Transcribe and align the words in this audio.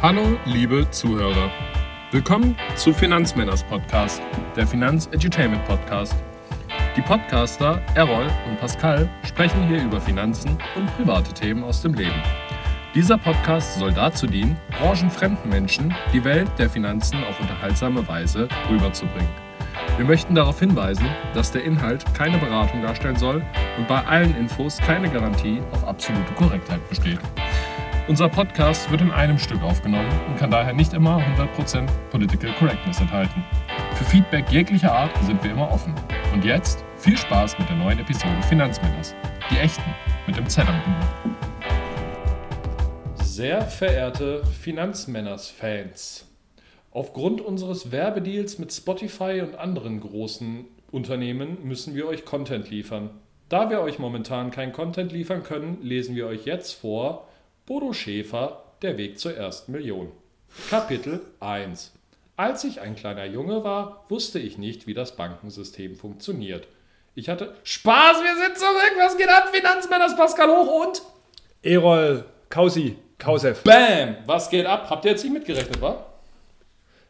Hallo, 0.00 0.38
liebe 0.44 0.88
Zuhörer. 0.92 1.50
Willkommen 2.12 2.56
zu 2.76 2.92
Finanzmänners 2.92 3.64
Podcast, 3.64 4.22
der 4.54 4.64
Finanz-Edutainment 4.64 5.64
Podcast. 5.64 6.14
Die 6.96 7.02
Podcaster 7.02 7.82
Errol 7.96 8.28
und 8.48 8.60
Pascal 8.60 9.10
sprechen 9.24 9.66
hier 9.66 9.82
über 9.82 10.00
Finanzen 10.00 10.56
und 10.76 10.86
private 10.96 11.34
Themen 11.34 11.64
aus 11.64 11.82
dem 11.82 11.94
Leben. 11.94 12.22
Dieser 12.94 13.18
Podcast 13.18 13.80
soll 13.80 13.92
dazu 13.92 14.28
dienen, 14.28 14.56
branchenfremden 14.78 15.50
Menschen 15.50 15.92
die 16.12 16.22
Welt 16.22 16.48
der 16.58 16.70
Finanzen 16.70 17.24
auf 17.24 17.40
unterhaltsame 17.40 18.06
Weise 18.06 18.48
rüberzubringen. 18.70 19.30
Wir 19.96 20.04
möchten 20.04 20.36
darauf 20.36 20.60
hinweisen, 20.60 21.08
dass 21.34 21.50
der 21.50 21.64
Inhalt 21.64 22.04
keine 22.14 22.38
Beratung 22.38 22.82
darstellen 22.82 23.16
soll 23.16 23.44
und 23.76 23.88
bei 23.88 24.04
allen 24.06 24.36
Infos 24.36 24.78
keine 24.78 25.10
Garantie 25.10 25.60
auf 25.72 25.84
absolute 25.88 26.32
Korrektheit 26.34 26.88
besteht. 26.88 27.18
Unser 28.08 28.30
Podcast 28.30 28.90
wird 28.90 29.02
in 29.02 29.10
einem 29.10 29.38
Stück 29.38 29.62
aufgenommen 29.62 30.08
und 30.28 30.38
kann 30.38 30.50
daher 30.50 30.72
nicht 30.72 30.94
immer 30.94 31.18
100% 31.18 31.86
Political 32.10 32.50
Correctness 32.54 33.02
enthalten. 33.02 33.44
Für 33.96 34.04
Feedback 34.04 34.50
jeglicher 34.50 34.90
Art 34.90 35.10
sind 35.26 35.44
wir 35.44 35.50
immer 35.50 35.70
offen. 35.70 35.94
Und 36.32 36.42
jetzt 36.42 36.82
viel 36.96 37.18
Spaß 37.18 37.58
mit 37.58 37.68
der 37.68 37.76
neuen 37.76 37.98
Episode 37.98 38.40
Finanzmänners. 38.48 39.14
Die 39.50 39.58
echten 39.58 39.94
mit 40.26 40.38
dem 40.38 40.48
Z. 40.48 40.66
Sehr 43.16 43.60
verehrte 43.60 44.42
Finanzmänners-Fans, 44.42 46.26
aufgrund 46.92 47.42
unseres 47.42 47.92
Werbedeals 47.92 48.58
mit 48.58 48.72
Spotify 48.72 49.42
und 49.42 49.54
anderen 49.56 50.00
großen 50.00 50.64
Unternehmen 50.90 51.58
müssen 51.62 51.94
wir 51.94 52.08
euch 52.08 52.24
Content 52.24 52.70
liefern. 52.70 53.10
Da 53.50 53.68
wir 53.68 53.82
euch 53.82 53.98
momentan 53.98 54.50
kein 54.50 54.72
Content 54.72 55.12
liefern 55.12 55.42
können, 55.42 55.76
lesen 55.82 56.16
wir 56.16 56.26
euch 56.26 56.46
jetzt 56.46 56.72
vor 56.72 57.27
Bodo 57.68 57.92
Schäfer, 57.92 58.62
Der 58.80 58.96
Weg 58.96 59.18
zur 59.18 59.36
ersten 59.36 59.72
Million. 59.72 60.10
Kapitel 60.70 61.20
1 61.40 61.92
Als 62.34 62.64
ich 62.64 62.80
ein 62.80 62.96
kleiner 62.96 63.26
Junge 63.26 63.62
war, 63.62 64.06
wusste 64.08 64.38
ich 64.38 64.56
nicht, 64.56 64.86
wie 64.86 64.94
das 64.94 65.16
Bankensystem 65.16 65.94
funktioniert. 65.94 66.66
Ich 67.14 67.28
hatte 67.28 67.54
Spaß, 67.64 68.22
wir 68.22 68.36
sind 68.42 68.56
zurück, 68.56 68.94
was 68.96 69.18
geht 69.18 69.28
ab, 69.28 69.50
Finanzmänners 69.52 70.16
Pascal 70.16 70.48
Hoch 70.48 70.86
und 70.86 71.02
Erol 71.62 72.24
Kausi, 72.48 72.96
Kausef. 73.18 73.62
Bam! 73.64 74.16
Was 74.24 74.48
geht 74.48 74.64
ab? 74.64 74.88
Habt 74.88 75.04
ihr 75.04 75.10
jetzt 75.10 75.24
nicht 75.24 75.34
mitgerechnet, 75.34 75.78
wa? 75.82 76.06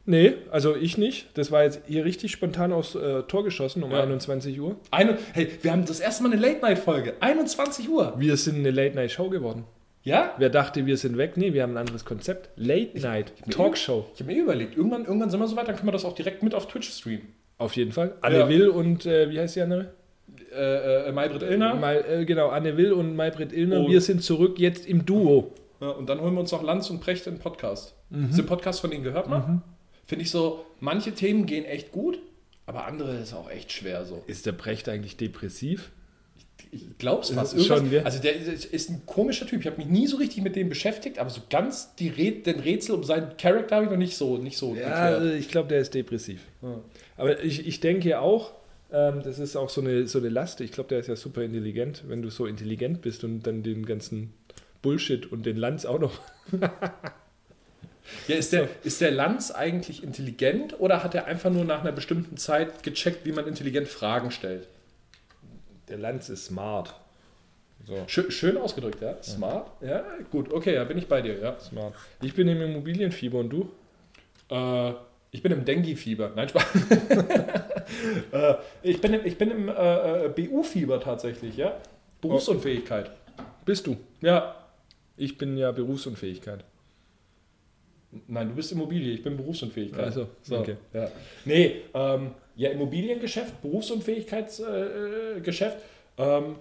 Nee, 0.06 0.39
also 0.50 0.75
ich 0.75 0.98
nicht. 0.98 1.28
Das 1.39 1.53
war 1.53 1.62
jetzt 1.62 1.83
hier 1.87 2.05
richtig 2.05 2.33
spontan 2.33 2.72
aus 2.72 2.97
äh, 2.97 3.22
Tor 3.28 3.45
geschossen 3.45 3.84
um 3.84 3.93
Ja. 3.93 4.00
21 4.03 4.59
Uhr. 4.59 4.75
Eine, 4.91 5.19
hey, 5.34 5.56
wir 5.62 5.70
haben 5.70 5.87
das 5.87 6.00
erste 6.00 6.25
Mal 6.25 6.33
eine 6.33 6.41
Late-Night-Folge. 6.41 7.15
21 7.20 7.89
Uhr. 7.89 8.15
Wir 8.17 8.37
sind 8.37 8.56
eine 8.56 8.72
Late-Night-Show 8.72 9.28
geworden. 9.31 9.65
Ja? 10.09 10.34
Wer 10.39 10.51
dachte, 10.51 10.87
wir 10.87 10.97
sind 10.97 11.17
weg? 11.19 11.37
Nee, 11.37 11.53
wir 11.53 11.62
haben 11.62 11.73
ein 11.75 11.77
anderes 11.78 12.05
Konzept. 12.05 12.51
Late-Night, 12.56 13.33
mir 13.47 13.53
Talkshow. 13.53 14.06
Ich 14.15 14.20
habe 14.20 14.33
mir 14.33 14.42
überlegt, 14.42 14.77
irgendwann, 14.77 15.05
irgendwann 15.05 15.31
sind 15.31 15.39
wir 15.41 15.47
so 15.48 15.56
weit, 15.56 15.69
dann 15.69 15.77
können 15.77 15.89
wir 15.89 15.92
das 15.92 16.05
auch 16.05 16.15
direkt 16.15 16.42
mit 16.42 16.55
auf 16.55 16.67
Twitch 16.67 16.89
streamen. 16.91 17.28
Auf 17.59 17.75
jeden 17.77 17.92
Fall. 17.92 18.15
Anne 18.20 18.39
Ja. 18.39 18.48
Will 18.48 18.69
und, 18.69 19.05
äh, 19.06 19.31
wie 19.31 19.39
heißt 19.39 19.56
die 19.56 19.61
andere? 19.62 19.92
Äh, 20.55 21.09
äh, 21.09 21.12
Maybrit 21.12 21.42
Illner. 21.42 21.75
Mal, 21.75 22.05
äh, 22.09 22.25
genau, 22.25 22.48
Anne 22.48 22.77
Will 22.77 22.92
und 22.92 23.17
Maybrit 23.17 23.53
Illner. 23.53 23.81
Und- 23.81 23.91
Wir 23.91 24.00
sind 24.00 24.23
zurück 24.23 24.59
jetzt 24.59 24.87
im 24.87 25.05
Duo. 25.05 25.53
Ja, 25.81 25.91
und 25.91 26.09
dann 26.09 26.20
holen 26.20 26.34
wir 26.34 26.41
uns 26.41 26.53
noch 26.53 26.62
Lanz 26.62 26.89
und 26.91 27.00
Precht 27.00 27.27
in 27.27 27.34
den 27.34 27.41
Podcast. 27.41 27.95
Ist 28.31 28.39
der 28.39 28.43
Podcast 28.45 28.81
von 28.81 28.91
Ihnen 28.93 29.05
gehört 29.05 29.28
mal? 29.28 29.61
Finde 30.06 30.22
ich 30.25 30.31
so, 30.31 30.65
manche 30.81 31.12
Themen 31.12 31.45
gehen 31.47 31.65
echt 31.67 31.93
gut, 31.93 32.19
aber 32.67 32.87
andere 32.87 33.17
ist 33.19 33.34
auch 33.34 33.50
echt 33.50 33.70
schwer 33.72 34.05
so. 34.06 34.22
Ist 34.27 34.47
der 34.47 34.53
Brecht 34.53 34.89
eigentlich 34.89 35.17
depressiv? 35.19 35.91
Ich 36.70 36.98
glaub's 36.98 37.31
fast. 37.31 37.64
Schon, 37.64 37.91
gell? 37.91 38.03
also 38.05 38.20
der 38.20 38.37
ist, 38.37 38.91
ein 38.91 39.03
komischer 39.06 39.47
Typ. 39.47 39.61
Ich 39.61 39.67
habe 39.67 39.78
mich 39.78 39.87
nie 39.87 40.06
so 40.06 40.17
richtig 40.17 40.42
mit 40.42 40.56
dem 40.56 40.69
beschäftigt, 40.69 41.19
aber 41.19 41.31
so 41.31 41.41
ganz 41.48 41.95
die 41.97 42.09
Rät, 42.09 42.47
den 42.47 42.61
Rätsel 42.61 42.95
um 42.95 43.05
seinen 43.05 43.37
Charakter 43.37 43.77
habe 43.77 43.87
ich 43.87 43.91
noch 43.91 43.98
nicht 43.98 44.17
so, 44.17 44.37
nicht 44.37 44.59
so 44.59 44.75
Ja, 44.75 45.19
äh, 45.19 45.37
ich 45.37 45.48
glaube, 45.48 45.69
der 45.69 45.81
ist 45.81 45.95
depressiv. 45.95 46.41
Aber 47.17 47.42
ich, 47.42 47.67
ich 47.67 47.81
denke 47.81 48.20
auch, 48.20 48.53
ähm, 48.92 49.23
das 49.23 49.39
ist 49.39 49.56
auch 49.56 49.70
so 49.70 49.81
eine, 49.81 50.06
so 50.06 50.19
eine 50.19 50.28
Last. 50.28 50.60
Ich 50.60 50.72
glaube, 50.72 50.88
der 50.88 51.00
ist 51.00 51.09
ja 51.09 51.16
super 51.16 51.43
intelligent, 51.43 52.05
wenn 52.06 52.22
du 52.22 52.31
so 52.31 52.47
intelligent 52.47 53.03
bist 53.03 53.25
und 53.25 53.43
dann 53.43 53.62
den 53.62 53.87
ganzen 53.87 54.33
Bullshit 54.83 55.31
und 55.31 55.47
den 55.47 55.56
Lanz 55.56 55.84
auch 55.84 55.99
noch. 55.99 56.21
Ja, 58.27 58.37
ist, 58.37 58.53
der, 58.53 58.69
ist 58.84 59.00
der 59.00 59.10
Lanz 59.10 59.50
eigentlich 59.50 60.03
intelligent 60.03 60.81
oder 60.81 61.03
hat 61.03 61.15
er 61.15 61.27
einfach 61.27 61.50
nur 61.50 61.65
nach 61.65 61.81
einer 61.81 61.93
bestimmten 61.93 62.37
Zeit 62.37 62.83
gecheckt, 62.83 63.27
wie 63.27 63.33
man 63.33 63.47
intelligent 63.47 63.88
Fragen 63.88 64.31
stellt? 64.31 64.66
Der 65.88 65.99
Lanz 65.99 66.28
ist 66.28 66.47
smart. 66.47 66.94
So, 67.87 68.04
Schön, 68.06 68.31
schön 68.31 68.56
ausgedrückt, 68.56 69.00
ja? 69.00 69.22
Smart? 69.22 69.71
Ja, 69.81 70.04
gut, 70.31 70.53
okay, 70.53 70.75
da 70.75 70.84
bin 70.84 70.99
ich 70.99 71.06
bei 71.06 71.22
dir, 71.22 71.38
ja. 71.38 71.59
smart. 71.60 71.94
Ich 72.21 72.34
bin 72.34 72.49
im 72.49 72.60
Immobilienfieber 72.60 73.38
und 73.38 73.50
du? 73.50 73.71
Äh, 74.50 74.93
ich 75.31 75.43
bin 75.43 75.53
im 75.53 75.65
Dengue-Fieber. 75.65 76.32
Nein, 76.34 76.48
Spaß. 76.48 76.65
äh, 78.32 78.54
ich 78.82 79.00
bin 79.00 79.15
im, 79.15 79.27
ich 79.27 79.38
bin 79.38 79.50
im 79.50 79.69
äh, 79.69 80.27
äh, 80.27 80.28
BU-Fieber 80.28 81.00
tatsächlich, 81.00 81.56
ja? 81.56 81.77
Berufsunfähigkeit. 82.21 83.10
Bist 83.65 83.87
du? 83.87 83.97
Ja. 84.21 84.54
Ich 85.16 85.38
bin 85.38 85.56
ja 85.56 85.72
Berufsunfähigkeit. 85.72 86.65
Nein, 88.27 88.49
du 88.49 88.55
bist 88.55 88.73
Immobilie, 88.73 89.13
ich 89.13 89.23
bin 89.23 89.37
Berufsunfähigkeit. 89.37 90.05
Also, 90.05 90.29
okay. 90.51 90.77
Ja. 90.95 91.09
Nee, 91.45 91.83
ähm, 91.93 92.31
ja, 92.57 92.71
Immobiliengeschäft, 92.71 93.61
Berufsunfähigkeitsgeschäft. 93.61 95.37
Äh, 95.37 95.41
Geschäft. 95.41 95.79
ähm, 96.17 96.57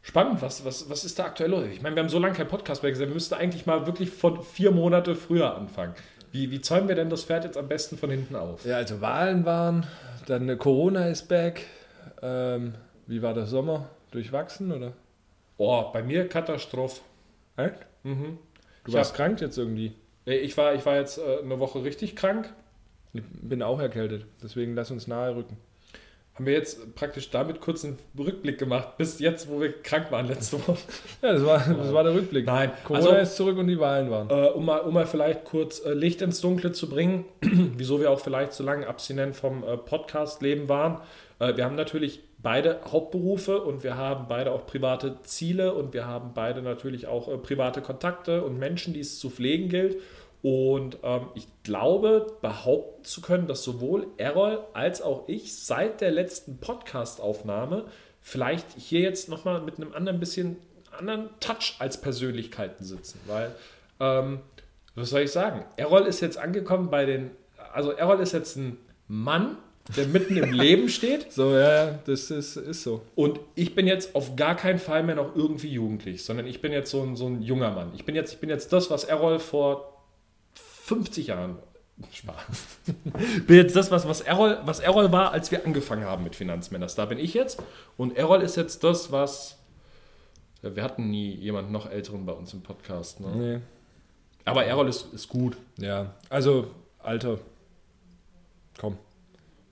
spannend, 0.00 0.40
was, 0.40 0.64
was, 0.64 0.88
was 0.88 1.04
ist 1.04 1.18
da 1.18 1.24
aktuell 1.24 1.50
los? 1.50 1.64
Ich 1.72 1.82
meine, 1.82 1.94
wir 1.94 2.02
haben 2.02 2.08
so 2.08 2.18
lange 2.18 2.34
keinen 2.34 2.48
Podcast 2.48 2.82
mehr 2.82 2.90
gesehen, 2.90 3.08
wir 3.08 3.14
müssten 3.14 3.34
eigentlich 3.34 3.66
mal 3.66 3.86
wirklich 3.86 4.10
von 4.10 4.42
vier 4.42 4.70
Monate 4.70 5.14
früher 5.14 5.54
anfangen. 5.54 5.94
Wie, 6.32 6.50
wie 6.50 6.60
zäumen 6.60 6.88
wir 6.88 6.94
denn 6.94 7.10
das 7.10 7.24
Pferd 7.24 7.44
jetzt 7.44 7.56
am 7.56 7.68
besten 7.68 7.98
von 7.98 8.10
hinten 8.10 8.34
auf? 8.36 8.64
Ja, 8.64 8.76
also 8.76 9.00
Wahlen 9.00 9.44
waren, 9.44 9.86
dann 10.26 10.48
äh, 10.48 10.56
Corona 10.56 11.06
ist 11.08 11.28
back. 11.28 11.66
Ähm, 12.22 12.74
wie 13.06 13.22
war 13.22 13.34
der 13.34 13.46
Sommer? 13.46 13.88
Durchwachsen 14.10 14.72
oder? 14.72 14.92
Oh, 15.58 15.84
bei 15.92 16.02
mir 16.02 16.28
Katastrophe. 16.28 17.00
Echt? 17.56 17.86
Mhm. 18.04 18.38
Du 18.88 18.92
Ich 18.92 18.98
warst 18.98 19.14
krank 19.14 19.38
jetzt 19.42 19.58
irgendwie. 19.58 19.92
Nee, 20.24 20.38
Ich 20.38 20.56
war, 20.56 20.74
ich 20.74 20.84
war 20.86 20.96
jetzt 20.96 21.18
äh, 21.18 21.40
eine 21.42 21.58
Woche 21.58 21.84
richtig 21.84 22.16
krank. 22.16 22.52
Ich 23.12 23.22
bin 23.22 23.62
auch 23.62 23.80
erkältet, 23.80 24.24
deswegen 24.42 24.74
lass 24.74 24.90
uns 24.90 25.06
nahe 25.06 25.36
rücken. 25.36 25.56
Haben 26.34 26.46
wir 26.46 26.52
jetzt 26.54 26.94
praktisch 26.94 27.30
damit 27.30 27.60
kurz 27.60 27.84
einen 27.84 27.98
Rückblick 28.18 28.58
gemacht, 28.58 28.96
bis 28.96 29.18
jetzt, 29.18 29.48
wo 29.50 29.60
wir 29.60 29.72
krank 29.82 30.10
waren 30.10 30.26
letzte 30.26 30.56
Woche. 30.68 30.78
Ja, 31.20 31.32
das 31.32 31.44
war, 31.44 31.58
das 31.58 31.92
war 31.92 32.04
der 32.04 32.14
Rückblick. 32.14 32.46
Nein, 32.46 32.70
Corona 32.84 33.06
also- 33.10 33.16
ist 33.22 33.36
zurück 33.36 33.58
und 33.58 33.66
die 33.68 33.78
Wahlen 33.78 34.10
waren. 34.10 34.30
Äh, 34.30 34.50
um, 34.50 34.64
mal, 34.64 34.78
um 34.78 34.94
mal 34.94 35.06
vielleicht 35.06 35.44
kurz 35.44 35.80
äh, 35.84 35.92
Licht 35.92 36.22
ins 36.22 36.40
Dunkle 36.40 36.72
zu 36.72 36.88
bringen, 36.88 37.24
wieso 37.40 38.00
wir 38.00 38.10
auch 38.10 38.20
vielleicht 38.20 38.52
so 38.54 38.62
lange 38.64 38.86
abstinent 38.86 39.36
vom 39.36 39.64
äh, 39.64 39.76
Podcast-Leben 39.76 40.68
waren. 40.68 41.00
Äh, 41.40 41.56
wir 41.56 41.64
haben 41.64 41.74
natürlich 41.76 42.20
beide 42.38 42.80
Hauptberufe 42.90 43.60
und 43.62 43.82
wir 43.82 43.96
haben 43.96 44.26
beide 44.28 44.52
auch 44.52 44.66
private 44.66 45.20
Ziele 45.22 45.74
und 45.74 45.92
wir 45.92 46.06
haben 46.06 46.32
beide 46.34 46.62
natürlich 46.62 47.06
auch 47.06 47.28
äh, 47.28 47.36
private 47.36 47.82
Kontakte 47.82 48.44
und 48.44 48.58
Menschen, 48.58 48.94
die 48.94 49.00
es 49.00 49.18
zu 49.18 49.30
pflegen 49.30 49.68
gilt. 49.68 50.00
Und 50.40 50.98
ähm, 51.02 51.28
ich 51.34 51.48
glaube, 51.64 52.36
behaupten 52.40 53.04
zu 53.04 53.20
können, 53.20 53.48
dass 53.48 53.64
sowohl 53.64 54.06
Errol 54.18 54.64
als 54.72 55.02
auch 55.02 55.28
ich 55.28 55.56
seit 55.56 56.00
der 56.00 56.12
letzten 56.12 56.58
Podcast-Aufnahme 56.58 57.86
vielleicht 58.20 58.66
hier 58.76 59.00
jetzt 59.00 59.28
nochmal 59.28 59.60
mit 59.62 59.76
einem 59.76 59.92
anderen 59.92 60.20
bisschen 60.20 60.56
anderen 60.92 61.28
Touch 61.40 61.76
als 61.78 62.00
Persönlichkeiten 62.00 62.84
sitzen. 62.84 63.20
Weil, 63.26 63.54
ähm, 64.00 64.40
was 64.94 65.10
soll 65.10 65.22
ich 65.22 65.32
sagen? 65.32 65.64
Errol 65.76 66.02
ist 66.02 66.20
jetzt 66.20 66.38
angekommen 66.38 66.90
bei 66.90 67.04
den, 67.04 67.30
also 67.72 67.92
Errol 67.92 68.20
ist 68.20 68.32
jetzt 68.32 68.56
ein 68.56 68.78
Mann, 69.06 69.56
der 69.96 70.06
mitten 70.06 70.36
im 70.36 70.52
Leben 70.52 70.88
steht. 70.88 71.32
So, 71.32 71.56
ja, 71.56 71.98
das 72.04 72.30
ist, 72.30 72.56
ist 72.56 72.82
so. 72.82 73.02
Und 73.14 73.40
ich 73.54 73.74
bin 73.74 73.86
jetzt 73.86 74.14
auf 74.14 74.36
gar 74.36 74.54
keinen 74.54 74.78
Fall 74.78 75.02
mehr 75.02 75.14
noch 75.14 75.34
irgendwie 75.34 75.68
jugendlich, 75.68 76.24
sondern 76.24 76.46
ich 76.46 76.60
bin 76.60 76.72
jetzt 76.72 76.90
so 76.90 77.02
ein, 77.02 77.16
so 77.16 77.26
ein 77.26 77.42
junger 77.42 77.70
Mann. 77.70 77.92
Ich 77.94 78.04
bin, 78.04 78.14
jetzt, 78.14 78.32
ich 78.32 78.40
bin 78.40 78.50
jetzt 78.50 78.72
das, 78.72 78.90
was 78.90 79.04
Errol 79.04 79.38
vor 79.38 80.04
50 80.54 81.28
Jahren. 81.28 81.58
Spaß. 82.12 82.36
bin 83.46 83.56
jetzt 83.56 83.74
das, 83.74 83.90
was, 83.90 84.06
was, 84.06 84.20
Errol, 84.20 84.58
was 84.64 84.78
Errol 84.78 85.10
war, 85.10 85.32
als 85.32 85.50
wir 85.50 85.66
angefangen 85.66 86.04
haben 86.04 86.22
mit 86.22 86.36
Finanzmänners. 86.36 86.94
Da 86.94 87.06
bin 87.06 87.18
ich 87.18 87.34
jetzt. 87.34 87.60
Und 87.96 88.16
Errol 88.16 88.42
ist 88.42 88.56
jetzt 88.56 88.84
das, 88.84 89.10
was. 89.10 89.58
Ja, 90.62 90.76
wir 90.76 90.82
hatten 90.82 91.10
nie 91.10 91.34
jemanden 91.34 91.72
noch 91.72 91.90
älteren 91.90 92.24
bei 92.24 92.32
uns 92.32 92.52
im 92.52 92.62
Podcast. 92.62 93.20
Ne? 93.20 93.28
Nee. 93.36 93.60
Aber 94.44 94.64
Errol 94.64 94.88
ist, 94.88 95.12
ist 95.12 95.28
gut. 95.28 95.56
Ja, 95.76 96.14
also, 96.30 96.70
Alter. 97.00 97.38
Komm. 98.78 98.96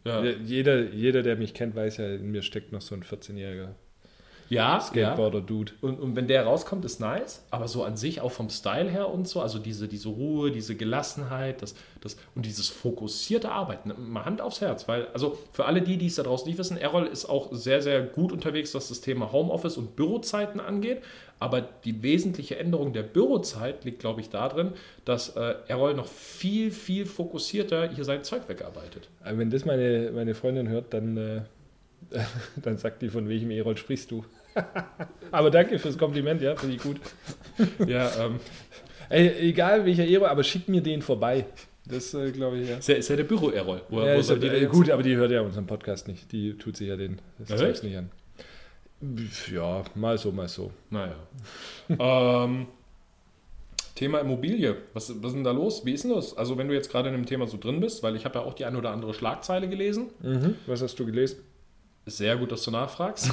Ja. 0.07 0.23
Jeder, 0.25 0.91
jeder, 0.91 1.23
der 1.23 1.37
mich 1.37 1.53
kennt, 1.53 1.75
weiß 1.75 1.97
ja, 1.97 2.15
in 2.15 2.31
mir 2.31 2.43
steckt 2.43 2.73
noch 2.73 2.81
so 2.81 2.95
ein 2.95 3.03
14-Jähriger. 3.03 3.75
Ja, 4.49 4.81
Skateboarder-Dude. 4.81 5.73
Ja. 5.73 5.89
Und, 5.89 6.01
und 6.01 6.17
wenn 6.17 6.27
der 6.27 6.45
rauskommt, 6.45 6.85
ist 6.85 7.01
nice, 7.01 7.45
aber 7.51 7.69
so 7.69 7.85
an 7.85 7.97
sich 7.97 8.21
auch 8.21 8.33
vom 8.33 8.51
Style 8.51 8.91
her 8.91 9.09
und 9.09 9.27
so, 9.29 9.41
also 9.41 9.59
diese, 9.59 9.89
diese 9.89 10.09
Ruhe, 10.09 10.51
diese 10.51 10.77
Gelassenheit 10.77 11.63
das, 11.63 11.75
das, 12.01 12.17
und 12.35 12.47
dieses 12.47 12.69
fokussierte 12.69 13.51
Arbeiten, 13.51 13.93
mal 14.11 14.25
Hand 14.25 14.41
aufs 14.41 14.61
Herz, 14.61 14.87
weil, 14.89 15.09
also 15.09 15.39
für 15.53 15.65
alle 15.65 15.83
die, 15.83 15.97
die 15.97 16.07
es 16.07 16.17
da 16.17 16.23
draußen 16.23 16.47
nicht 16.47 16.59
wissen, 16.59 16.77
Errol 16.77 17.07
ist 17.07 17.27
auch 17.27 17.53
sehr, 17.53 17.83
sehr 17.83 18.03
gut 18.03 18.33
unterwegs, 18.33 18.75
was 18.75 18.89
das 18.89 19.01
Thema 19.01 19.33
Homeoffice 19.33 19.77
und 19.77 19.97
Bürozeiten 19.97 20.61
angeht, 20.61 21.03
aber 21.39 21.61
die 21.61 22.03
wesentliche 22.03 22.59
Änderung 22.59 22.93
der 22.93 23.03
Bürozeit 23.03 23.85
liegt, 23.85 23.99
glaube 23.99 24.21
ich, 24.21 24.31
darin, 24.31 24.73
dass 25.05 25.37
äh, 25.37 25.55
Errol 25.69 25.95
noch 25.95 26.07
viel, 26.07 26.71
viel 26.71 27.05
fokussierter 27.05 27.91
hier 27.91 28.05
sein 28.05 28.25
Zeug 28.25 28.49
wegarbeitet. 28.49 29.09
Aber 29.23 29.39
wenn 29.39 29.51
das 29.51 29.65
meine, 29.65 30.13
meine 30.15 30.35
Freundin 30.35 30.69
hört, 30.69 30.95
dann, 30.95 31.17
äh, 31.17 31.41
dann 32.63 32.79
sagt 32.79 33.03
die, 33.03 33.11
von 33.11 33.29
welchem 33.29 33.51
Errol 33.51 33.77
sprichst 33.77 34.11
du? 34.11 34.25
Aber 35.31 35.51
danke 35.51 35.79
fürs 35.79 35.99
Kompliment, 35.99 36.43
ja, 36.43 36.57
finde 36.57 36.77
ich 36.77 36.83
gut. 36.83 37.01
ja, 37.87 38.11
ähm. 38.25 38.41
Ey, 39.09 39.49
egal 39.51 39.85
welcher 39.85 40.07
Errol, 40.07 40.29
aber 40.29 40.43
schick 40.43 40.69
mir 40.69 40.81
den 40.81 41.01
vorbei. 41.01 41.47
Das 41.89 42.13
äh, 42.15 42.33
glaube 42.33 42.59
ich, 42.59 42.69
ja. 42.69 42.79
Ist 42.79 42.89
ja, 42.89 42.97
ist 42.97 43.09
ja 43.09 43.17
der 43.17 43.25
Büro-Errol. 43.25 43.83
Ja, 43.91 44.15
ist 44.15 44.31
ja, 44.31 44.37
äh, 44.37 44.67
gut, 44.67 44.91
aber 44.91 45.03
die 45.03 45.15
hört 45.17 45.31
ja 45.31 45.41
unseren 45.43 45.67
Podcast 45.67 46.09
nicht. 46.09 46.33
Die 46.33 46.55
tut 46.55 46.77
sich 46.77 46.89
ja 46.89 46.97
den 46.97 47.21
das 47.39 47.61
Zeugs 47.61 47.83
nicht 47.83 47.97
an. 47.97 48.11
Ja, 49.53 49.85
mal 49.95 50.19
so, 50.19 50.33
mal 50.33 50.49
so. 50.49 50.73
Naja. 50.91 51.15
ähm, 51.89 52.67
Thema 53.95 54.21
Immobilie. 54.21 54.77
Was, 54.95 55.11
was 55.23 55.31
ist 55.31 55.35
denn 55.35 55.45
da 55.45 55.53
los? 55.53 55.85
Wie 55.85 55.93
ist 55.93 56.05
denn 56.05 56.13
das? 56.13 56.37
Also, 56.37 56.59
wenn 56.59 56.69
du 56.69 56.75
jetzt 56.75 56.91
gerade 56.91 57.09
in 57.09 57.15
dem 57.15 57.27
Thema 57.27 57.47
so 57.47 57.57
drin 57.57 57.81
bist, 57.81 58.03
weil 58.03 58.17
ich 58.17 58.25
habe 58.25 58.39
ja 58.39 58.45
auch 58.45 58.55
die 58.55 58.65
eine 58.65 58.79
oder 58.79 58.91
andere 58.91 59.15
Schlagzeile 59.15 59.69
gelesen. 59.69 60.11
Mhm. 60.23 60.57
Was 60.67 60.83
hast 60.83 60.99
du 60.99 61.07
gelesen? 61.07 61.39
Sehr 62.09 62.37
gut, 62.37 62.53
dass 62.53 62.63
du 62.63 62.71
nachfragst. 62.71 63.33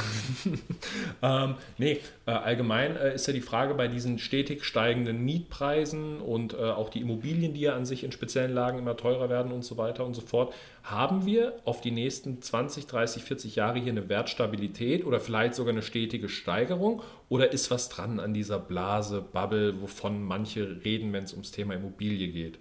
ähm, 1.22 1.56
nee, 1.78 2.00
äh, 2.25 2.31
allgemein 2.31 2.96
äh, 2.96 3.14
ist 3.14 3.28
ja 3.28 3.34
die 3.34 3.42
Frage 3.42 3.75
bei 3.75 3.88
diesen 3.88 4.18
stetig 4.18 4.66
steigenden 4.66 5.24
Mietpreisen 5.24 6.20
und 6.20 6.56
äh, 6.56 6.58
auch 6.58 6.90
die 6.90 7.02
Immobilien, 7.02 7.54
die 7.54 7.60
ja 7.60 7.75
an 7.75 7.86
sich 7.86 8.04
in 8.04 8.12
speziellen 8.12 8.52
Lagen 8.52 8.80
immer 8.80 8.98
teurer 8.98 9.30
werden 9.30 9.52
und 9.52 9.64
so 9.64 9.78
weiter 9.78 10.04
und 10.04 10.16
so 10.16 10.22
fort. 10.22 10.56
Haben 10.81 11.28
wir 11.28 11.60
auf 11.66 11.81
die 11.81 11.92
nächsten 11.92 12.42
20, 12.42 12.88
30, 12.88 13.24
40 13.24 13.56
Jahre 13.56 13.78
hier 13.78 13.92
eine 13.92 14.10
Wertstabilität 14.10 15.06
oder 15.06 15.20
vielleicht 15.20 15.54
sogar 15.54 15.72
eine 15.72 15.84
stetige 15.84 16.28
Steigerung? 16.28 17.04
Oder 17.30 17.54
ist 17.54 17.70
was 17.70 17.90
dran 17.90 18.20
an 18.20 18.34
dieser 18.34 18.58
Blase, 18.58 19.22
Bubble, 19.22 19.84
wovon 19.84 20.24
manche 20.24 20.84
reden, 20.84 21.14
wenn 21.14 21.25
es 21.25 21.34
ums 21.34 21.52
Thema 21.52 21.75
Immobilie 21.75 22.30
geht? 22.30 22.58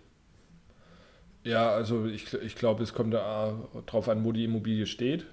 Ja, 1.45 1.71
also 1.71 2.07
ich, 2.07 2.33
ich 2.35 2.55
glaube, 2.55 2.83
es 2.83 2.95
kommt 2.95 3.15
da 3.15 3.59
drauf 3.87 4.09
an, 4.09 4.25
wo 4.25 4.33
die 4.33 4.45
Immobilie 4.45 4.87
steht. 4.87 5.27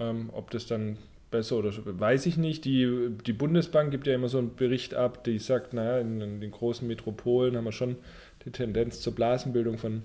Ähm, 0.00 0.30
ob 0.32 0.50
das 0.50 0.66
dann 0.66 0.98
besser 1.30 1.56
oder 1.56 1.72
weiß 1.74 2.26
ich 2.26 2.36
nicht. 2.36 2.64
Die, 2.64 3.10
die 3.26 3.32
Bundesbank 3.32 3.90
gibt 3.90 4.06
ja 4.06 4.14
immer 4.14 4.28
so 4.28 4.38
einen 4.38 4.54
Bericht 4.54 4.94
ab, 4.94 5.24
die 5.24 5.38
sagt, 5.38 5.74
naja, 5.74 5.98
in, 5.98 6.20
in 6.20 6.40
den 6.40 6.50
großen 6.50 6.86
Metropolen 6.86 7.56
haben 7.56 7.64
wir 7.64 7.72
schon 7.72 7.96
die 8.44 8.50
Tendenz 8.50 9.00
zur 9.00 9.14
Blasenbildung 9.14 9.78
von 9.78 10.02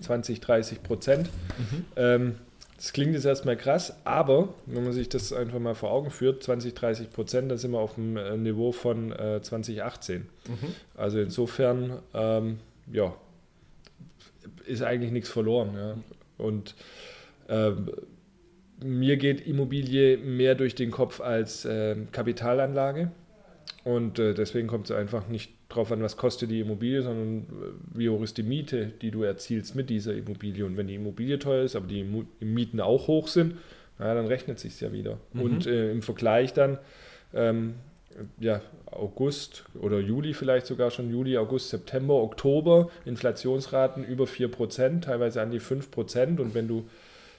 20, 0.00 0.40
30 0.40 0.82
Prozent. 0.82 1.30
Mhm. 1.58 1.84
Ähm, 1.96 2.34
das 2.76 2.94
klingt 2.94 3.12
jetzt 3.12 3.26
erstmal 3.26 3.58
krass, 3.58 3.94
aber 4.04 4.54
wenn 4.64 4.84
man 4.84 4.92
sich 4.94 5.10
das 5.10 5.34
einfach 5.34 5.58
mal 5.58 5.74
vor 5.74 5.90
Augen 5.90 6.10
führt, 6.10 6.42
20, 6.42 6.72
30 6.72 7.10
Prozent, 7.10 7.50
dann 7.50 7.58
sind 7.58 7.72
wir 7.72 7.78
auf 7.78 7.96
dem 7.96 8.16
äh, 8.16 8.36
Niveau 8.38 8.72
von 8.72 9.12
äh, 9.12 9.42
2018. 9.42 10.22
Mhm. 10.22 10.26
Also 10.96 11.20
insofern, 11.20 11.98
ähm, 12.14 12.58
ja, 12.90 13.14
ist 14.66 14.82
eigentlich 14.82 15.12
nichts 15.12 15.28
verloren. 15.28 15.70
Ja. 15.74 15.96
Und 16.38 16.74
äh, 17.48 17.72
mir 18.82 19.16
geht 19.16 19.46
Immobilie 19.46 20.16
mehr 20.16 20.54
durch 20.54 20.74
den 20.74 20.90
Kopf 20.90 21.20
als 21.20 21.64
äh, 21.64 21.96
Kapitalanlage. 22.12 23.10
Und 23.84 24.18
äh, 24.18 24.34
deswegen 24.34 24.68
kommt 24.68 24.90
es 24.90 24.96
einfach 24.96 25.28
nicht 25.28 25.52
darauf 25.68 25.92
an, 25.92 26.02
was 26.02 26.16
kostet 26.16 26.50
die 26.50 26.60
Immobilie, 26.60 27.02
sondern 27.02 27.42
äh, 27.42 27.98
wie 27.98 28.08
hoch 28.08 28.22
ist 28.22 28.36
die 28.38 28.42
Miete, 28.42 28.92
die 29.00 29.10
du 29.10 29.22
erzielst 29.22 29.74
mit 29.74 29.90
dieser 29.90 30.14
Immobilie. 30.14 30.64
Und 30.64 30.76
wenn 30.76 30.86
die 30.86 30.96
Immobilie 30.96 31.38
teuer 31.38 31.64
ist, 31.64 31.76
aber 31.76 31.86
die 31.86 32.04
Mieten 32.40 32.80
auch 32.80 33.06
hoch 33.06 33.28
sind, 33.28 33.56
na, 33.98 34.14
dann 34.14 34.26
rechnet 34.26 34.56
es 34.56 34.62
sich 34.62 34.80
ja 34.80 34.92
wieder. 34.92 35.18
Mhm. 35.32 35.40
Und 35.40 35.66
äh, 35.66 35.90
im 35.90 36.02
Vergleich 36.02 36.52
dann 36.52 36.78
ähm, 37.34 37.74
ja, 38.38 38.60
August 38.86 39.64
oder 39.80 39.98
Juli 39.98 40.34
vielleicht 40.34 40.66
sogar 40.66 40.90
schon, 40.90 41.10
Juli, 41.10 41.38
August, 41.38 41.70
September, 41.70 42.14
Oktober, 42.14 42.90
Inflationsraten 43.04 44.04
über 44.04 44.24
4%, 44.24 45.02
teilweise 45.02 45.40
an 45.42 45.50
die 45.50 45.60
5%. 45.60 46.40
Und 46.40 46.54
wenn 46.54 46.68
du 46.68 46.88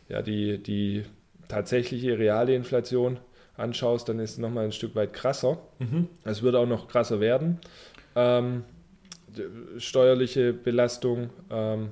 ja 0.10 0.22
die, 0.22 0.58
die 0.58 1.04
tatsächliche 1.48 2.18
reale 2.18 2.56
Inflation 2.56 3.20
anschaust, 3.58 4.08
dann 4.10 4.20
ist 4.20 4.32
es 4.32 4.38
nochmal 4.38 4.66
ein 4.66 4.72
Stück 4.72 4.96
weit 4.96 5.14
krasser. 5.14 5.60
Mhm. 5.80 6.08
Es 6.24 6.42
wird 6.42 6.56
auch 6.56 6.66
noch 6.66 6.88
krasser 6.88 7.20
werden. 7.20 7.60
Ähm, 8.16 8.64
steuerliche 9.78 10.54
Belastung 10.54 11.30
ähm, 11.50 11.90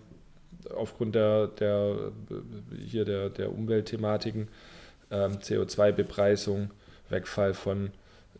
aufgrund 0.75 1.15
der, 1.15 1.47
der, 1.47 2.11
hier 2.85 3.05
der, 3.05 3.29
der 3.29 3.51
Umweltthematiken, 3.51 4.47
ähm, 5.11 5.33
CO2-Bepreisung, 5.39 6.71
Wegfall 7.09 7.53
von 7.53 7.91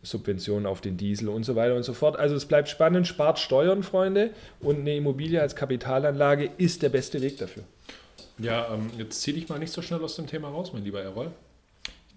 Subventionen 0.02 0.66
auf 0.66 0.80
den 0.80 0.96
Diesel 0.96 1.28
und 1.28 1.44
so 1.44 1.56
weiter 1.56 1.74
und 1.74 1.82
so 1.82 1.92
fort. 1.92 2.18
Also 2.18 2.34
es 2.34 2.46
bleibt 2.46 2.68
spannend, 2.68 3.06
spart 3.06 3.38
Steuern, 3.38 3.82
Freunde, 3.82 4.30
und 4.60 4.80
eine 4.80 4.96
Immobilie 4.96 5.40
als 5.40 5.54
Kapitalanlage 5.54 6.50
ist 6.56 6.82
der 6.82 6.88
beste 6.88 7.20
Weg 7.20 7.38
dafür. 7.38 7.64
Ja, 8.38 8.72
ähm, 8.72 8.90
jetzt 8.96 9.20
zieh 9.20 9.32
dich 9.32 9.48
mal 9.48 9.58
nicht 9.58 9.72
so 9.72 9.82
schnell 9.82 10.02
aus 10.02 10.16
dem 10.16 10.26
Thema 10.26 10.48
raus, 10.48 10.72
mein 10.72 10.84
lieber 10.84 11.02
Errol. 11.02 11.30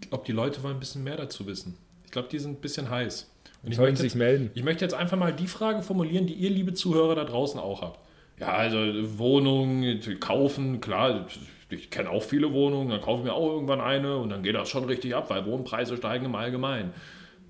Ich 0.01 0.09
glaube, 0.09 0.23
die 0.25 0.31
Leute 0.31 0.63
wollen 0.63 0.77
ein 0.77 0.79
bisschen 0.79 1.03
mehr 1.03 1.17
dazu 1.17 1.45
wissen. 1.45 1.77
Ich 2.05 2.11
glaube, 2.11 2.29
die 2.31 2.39
sind 2.39 2.51
ein 2.51 2.61
bisschen 2.61 2.89
heiß. 2.89 3.29
Und 3.63 3.71
ich 3.71 3.77
Sollen 3.77 3.95
sich 3.95 4.05
jetzt, 4.05 4.15
melden. 4.15 4.51
Ich 4.53 4.63
möchte 4.63 4.85
jetzt 4.85 4.93
einfach 4.93 5.17
mal 5.17 5.33
die 5.33 5.47
Frage 5.47 5.81
formulieren, 5.81 6.27
die 6.27 6.33
ihr, 6.33 6.49
liebe 6.49 6.73
Zuhörer 6.73 7.15
da 7.15 7.23
draußen, 7.23 7.59
auch 7.59 7.81
habt. 7.81 7.99
Ja, 8.39 8.53
also 8.53 8.77
Wohnungen 9.17 10.01
kaufen, 10.19 10.81
klar, 10.81 11.27
ich 11.69 11.89
kenne 11.89 12.09
auch 12.09 12.23
viele 12.23 12.51
Wohnungen, 12.51 12.89
dann 12.89 13.01
kaufe 13.01 13.21
ich 13.21 13.25
mir 13.25 13.33
auch 13.33 13.49
irgendwann 13.49 13.79
eine 13.79 14.17
und 14.17 14.29
dann 14.29 14.43
geht 14.43 14.55
das 14.55 14.69
schon 14.69 14.85
richtig 14.85 15.15
ab, 15.15 15.29
weil 15.29 15.45
Wohnpreise 15.45 15.95
steigen 15.97 16.25
im 16.25 16.35
Allgemeinen. 16.35 16.93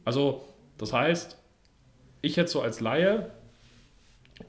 Also, 0.06 0.46
das 0.78 0.94
heißt, 0.94 1.38
ich 2.22 2.36
jetzt 2.36 2.52
so 2.52 2.62
als 2.62 2.80
Laie, 2.80 3.32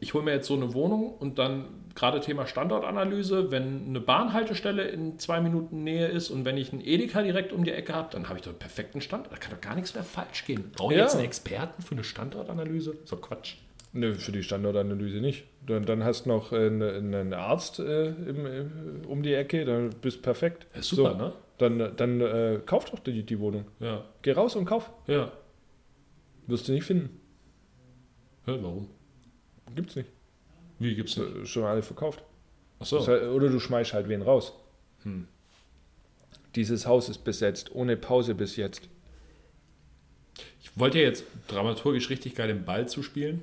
ich 0.00 0.14
hole 0.14 0.24
mir 0.24 0.32
jetzt 0.32 0.46
so 0.46 0.54
eine 0.54 0.74
Wohnung 0.74 1.14
und 1.14 1.38
dann 1.38 1.66
gerade 1.94 2.20
Thema 2.20 2.46
Standortanalyse, 2.46 3.50
wenn 3.50 3.86
eine 3.86 4.00
Bahnhaltestelle 4.00 4.88
in 4.88 5.18
zwei 5.18 5.40
Minuten 5.40 5.84
Nähe 5.84 6.06
ist 6.06 6.30
und 6.30 6.44
wenn 6.44 6.56
ich 6.56 6.72
einen 6.72 6.84
Edeka 6.84 7.22
direkt 7.22 7.52
um 7.52 7.64
die 7.64 7.70
Ecke 7.70 7.94
habe, 7.94 8.08
dann 8.10 8.28
habe 8.28 8.38
ich 8.38 8.42
doch 8.42 8.50
einen 8.50 8.58
perfekten 8.58 9.00
Standort. 9.00 9.32
Da 9.32 9.38
kann 9.38 9.52
doch 9.52 9.60
gar 9.60 9.74
nichts 9.74 9.94
mehr 9.94 10.04
falsch 10.04 10.44
gehen. 10.44 10.70
Brauche 10.74 10.92
ich 10.92 10.98
ja. 10.98 11.04
jetzt 11.04 11.14
einen 11.14 11.24
Experten 11.24 11.82
für 11.82 11.92
eine 11.92 12.04
Standortanalyse? 12.04 12.96
So 13.04 13.16
Quatsch. 13.16 13.56
Nö, 13.92 14.14
für 14.14 14.32
die 14.32 14.42
Standortanalyse 14.42 15.18
nicht. 15.18 15.44
Dann, 15.66 15.86
dann 15.86 16.02
hast 16.02 16.26
du 16.26 16.30
noch 16.30 16.52
einen, 16.52 16.82
einen 16.82 17.32
Arzt 17.32 17.78
äh, 17.78 18.08
im, 18.08 18.46
äh, 18.46 19.06
um 19.06 19.22
die 19.22 19.34
Ecke, 19.34 19.64
dann 19.64 19.90
bist 20.00 20.18
du 20.18 20.22
perfekt. 20.22 20.66
Ja, 20.74 20.82
super, 20.82 21.12
so, 21.12 21.16
ne? 21.16 21.32
Dann, 21.58 21.96
dann 21.96 22.20
äh, 22.20 22.60
kauf 22.66 22.86
doch 22.86 22.98
die, 22.98 23.22
die 23.22 23.38
Wohnung. 23.38 23.66
Ja. 23.78 24.04
Geh 24.22 24.32
raus 24.32 24.56
und 24.56 24.64
kauf. 24.64 24.90
Ja. 25.06 25.30
Wirst 26.46 26.68
du 26.68 26.72
nicht 26.72 26.84
finden. 26.84 27.20
Hä, 28.46 28.58
warum? 28.60 28.88
Gibt's 29.74 29.96
nicht. 29.96 30.10
Wie 30.78 30.94
gibt's 30.94 31.16
nicht? 31.16 31.34
Äh, 31.34 31.46
schon 31.46 31.64
alle 31.64 31.82
verkauft. 31.82 32.22
Ach 32.80 32.86
so. 32.86 33.06
Halt, 33.06 33.24
oder 33.24 33.48
du 33.48 33.58
schmeißt 33.58 33.94
halt 33.94 34.08
wen 34.08 34.22
raus. 34.22 34.52
Hm. 35.02 35.26
Dieses 36.54 36.86
Haus 36.86 37.08
ist 37.08 37.24
besetzt, 37.24 37.74
ohne 37.74 37.96
Pause 37.96 38.34
bis 38.34 38.56
jetzt. 38.56 38.88
Ich 40.62 40.78
wollte 40.78 40.98
ja 40.98 41.04
jetzt 41.04 41.24
dramaturgisch 41.48 42.10
richtig 42.10 42.34
geil 42.34 42.48
den 42.48 42.64
Ball 42.64 42.88
zu 42.88 43.02
spielen 43.02 43.42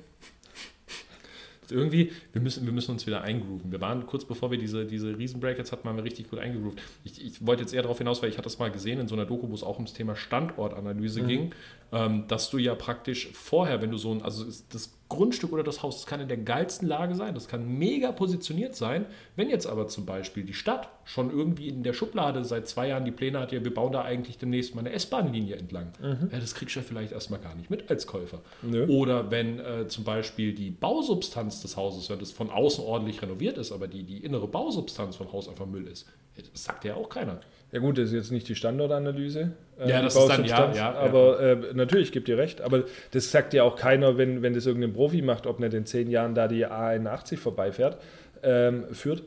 irgendwie, 1.72 2.12
wir 2.32 2.40
müssen, 2.40 2.64
wir 2.66 2.72
müssen 2.72 2.92
uns 2.92 3.06
wieder 3.06 3.22
eingrooven. 3.22 3.72
Wir 3.72 3.80
waren 3.80 4.06
kurz 4.06 4.24
bevor 4.24 4.50
wir 4.50 4.58
diese, 4.58 4.84
diese 4.84 5.16
Riesenbrackets 5.16 5.72
hatten, 5.72 5.84
waren 5.84 5.96
wir 5.96 6.04
richtig 6.04 6.30
gut 6.30 6.38
eingegroovt. 6.38 6.80
Ich, 7.04 7.24
ich 7.24 7.46
wollte 7.46 7.62
jetzt 7.62 7.72
eher 7.72 7.82
darauf 7.82 7.98
hinaus, 7.98 8.22
weil 8.22 8.30
ich 8.30 8.36
hatte 8.36 8.44
das 8.44 8.58
mal 8.58 8.70
gesehen 8.70 9.00
in 9.00 9.08
so 9.08 9.14
einer 9.14 9.26
Doku, 9.26 9.48
wo 9.48 9.54
es 9.54 9.62
auch 9.62 9.76
ums 9.76 9.92
Thema 9.92 10.16
Standortanalyse 10.16 11.22
mhm. 11.22 11.28
ging, 11.28 11.52
ähm, 11.92 12.24
dass 12.28 12.50
du 12.50 12.58
ja 12.58 12.74
praktisch 12.74 13.30
vorher, 13.32 13.82
wenn 13.82 13.90
du 13.90 13.98
so 13.98 14.12
ein, 14.12 14.22
also 14.22 14.44
das 14.70 14.92
Grundstück 15.12 15.52
oder 15.52 15.62
das 15.62 15.82
Haus, 15.82 15.96
das 15.96 16.06
kann 16.06 16.20
in 16.20 16.28
der 16.28 16.38
geilsten 16.38 16.88
Lage 16.88 17.14
sein, 17.14 17.34
das 17.34 17.48
kann 17.48 17.78
mega 17.78 18.12
positioniert 18.12 18.74
sein. 18.74 19.06
Wenn 19.36 19.48
jetzt 19.48 19.66
aber 19.66 19.88
zum 19.88 20.06
Beispiel 20.06 20.44
die 20.44 20.54
Stadt 20.54 20.88
schon 21.04 21.30
irgendwie 21.30 21.68
in 21.68 21.82
der 21.82 21.92
Schublade 21.92 22.44
seit 22.44 22.66
zwei 22.66 22.88
Jahren 22.88 23.04
die 23.04 23.10
Pläne 23.10 23.38
hat, 23.40 23.52
ja, 23.52 23.62
wir 23.62 23.72
bauen 23.72 23.92
da 23.92 24.02
eigentlich 24.02 24.38
demnächst 24.38 24.74
mal 24.74 24.80
eine 24.80 24.92
S-Bahn-Linie 24.92 25.56
entlang, 25.56 25.92
mhm. 26.00 26.30
ja, 26.32 26.38
das 26.38 26.54
kriegst 26.54 26.74
du 26.74 26.80
ja 26.80 26.86
vielleicht 26.86 27.12
erstmal 27.12 27.40
gar 27.40 27.54
nicht 27.54 27.70
mit 27.70 27.90
als 27.90 28.06
Käufer. 28.06 28.40
Nö. 28.62 28.86
Oder 28.86 29.30
wenn 29.30 29.60
äh, 29.60 29.86
zum 29.88 30.04
Beispiel 30.04 30.54
die 30.54 30.70
Bausubstanz 30.70 31.62
des 31.62 31.76
Hauses, 31.76 32.08
wenn 32.10 32.18
das 32.18 32.32
von 32.32 32.50
außen 32.50 32.84
ordentlich 32.84 33.22
renoviert 33.22 33.58
ist, 33.58 33.72
aber 33.72 33.88
die, 33.88 34.04
die 34.04 34.18
innere 34.24 34.48
Bausubstanz 34.48 35.16
vom 35.16 35.32
Haus 35.32 35.48
einfach 35.48 35.66
Müll 35.66 35.86
ist, 35.86 36.06
das 36.36 36.64
sagt 36.64 36.84
ja 36.84 36.94
auch 36.94 37.08
keiner. 37.08 37.40
Ja 37.72 37.78
gut, 37.78 37.96
das 37.96 38.08
ist 38.08 38.12
jetzt 38.12 38.30
nicht 38.30 38.46
die 38.48 38.54
Standortanalyse. 38.54 39.52
Äh, 39.80 39.88
ja, 39.88 40.02
das 40.02 40.14
ist 40.14 40.28
dann, 40.28 40.44
ja, 40.44 40.72
ja. 40.74 40.92
Aber 40.92 41.42
ja. 41.42 41.52
Äh, 41.52 41.74
natürlich, 41.74 42.12
gibt 42.12 42.28
dir 42.28 42.36
recht. 42.36 42.60
Aber 42.60 42.84
das 43.12 43.30
sagt 43.30 43.54
ja 43.54 43.62
auch 43.62 43.76
keiner, 43.76 44.18
wenn, 44.18 44.42
wenn 44.42 44.52
das 44.52 44.66
irgendein 44.66 44.92
Profi 44.92 45.22
macht, 45.22 45.46
ob 45.46 45.58
nicht 45.58 45.72
in 45.72 45.86
zehn 45.86 46.10
Jahren 46.10 46.34
da 46.34 46.48
die 46.48 46.66
A81 46.66 47.38
vorbeifährt, 47.38 47.96
ähm, 48.42 48.84
führt. 48.92 49.22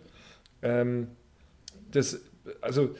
Ähm, 0.61 1.07
das, 1.91 2.21
also 2.61 2.95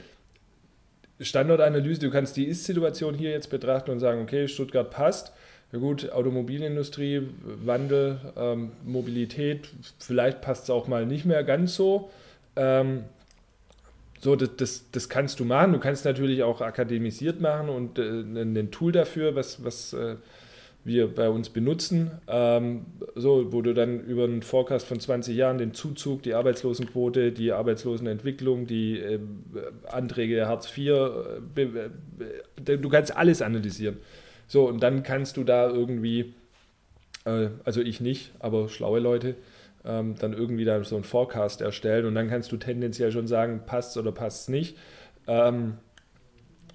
Standortanalyse, 1.20 2.00
du 2.00 2.10
kannst 2.10 2.36
die 2.36 2.44
Ist-Situation 2.44 3.14
hier 3.14 3.30
jetzt 3.30 3.48
betrachten 3.48 3.92
und 3.92 4.00
sagen, 4.00 4.22
okay, 4.22 4.48
Stuttgart 4.48 4.90
passt. 4.90 5.32
Ja 5.72 5.78
gut, 5.78 6.10
Automobilindustrie, 6.10 7.22
Wandel, 7.64 8.18
ähm, 8.36 8.72
Mobilität, 8.84 9.68
vielleicht 10.00 10.40
passt 10.40 10.64
es 10.64 10.70
auch 10.70 10.88
mal 10.88 11.06
nicht 11.06 11.24
mehr 11.24 11.44
ganz 11.44 11.76
so. 11.76 12.10
Ähm, 12.56 13.04
so, 14.20 14.36
das, 14.36 14.50
das, 14.56 14.90
das, 14.90 15.08
kannst 15.08 15.40
du 15.40 15.44
machen. 15.44 15.72
Du 15.72 15.78
kannst 15.78 16.04
natürlich 16.04 16.42
auch 16.42 16.60
akademisiert 16.60 17.40
machen 17.40 17.68
und 17.68 17.98
äh, 17.98 18.02
ein 18.02 18.70
Tool 18.70 18.92
dafür, 18.92 19.34
was, 19.34 19.62
was 19.62 19.92
äh, 19.92 20.16
wir 20.86 21.12
bei 21.12 21.28
uns 21.28 21.50
benutzen, 21.50 22.12
ähm, 22.28 22.86
so, 23.16 23.52
wo 23.52 23.60
du 23.60 23.74
dann 23.74 24.00
über 24.00 24.24
einen 24.24 24.42
Forecast 24.42 24.86
von 24.86 25.00
20 25.00 25.36
Jahren 25.36 25.58
den 25.58 25.74
Zuzug, 25.74 26.22
die 26.22 26.34
Arbeitslosenquote, 26.34 27.32
die 27.32 27.50
Arbeitslosenentwicklung, 27.50 28.66
die 28.66 29.00
äh, 29.00 29.18
Anträge 29.90 30.46
Hartz 30.46 30.70
IV, 30.76 30.92
äh, 31.56 32.78
du 32.78 32.88
kannst 32.88 33.16
alles 33.16 33.42
analysieren. 33.42 33.96
So, 34.46 34.68
und 34.68 34.80
dann 34.80 35.02
kannst 35.02 35.36
du 35.36 35.42
da 35.42 35.68
irgendwie, 35.68 36.34
äh, 37.24 37.48
also 37.64 37.80
ich 37.80 38.00
nicht, 38.00 38.30
aber 38.38 38.68
schlaue 38.68 39.00
Leute, 39.00 39.34
ähm, 39.86 40.14
dann 40.18 40.32
irgendwie 40.32 40.64
da 40.64 40.82
so 40.84 40.96
einen 40.96 41.04
Forecast 41.04 41.60
erstellen 41.60 42.06
und 42.06 42.14
dann 42.14 42.28
kannst 42.28 42.52
du 42.52 42.56
tendenziell 42.56 43.12
schon 43.12 43.26
sagen, 43.26 43.62
passt 43.66 43.96
oder 43.96 44.12
passt 44.12 44.48
nicht. 44.48 44.76
Ähm, 45.26 45.78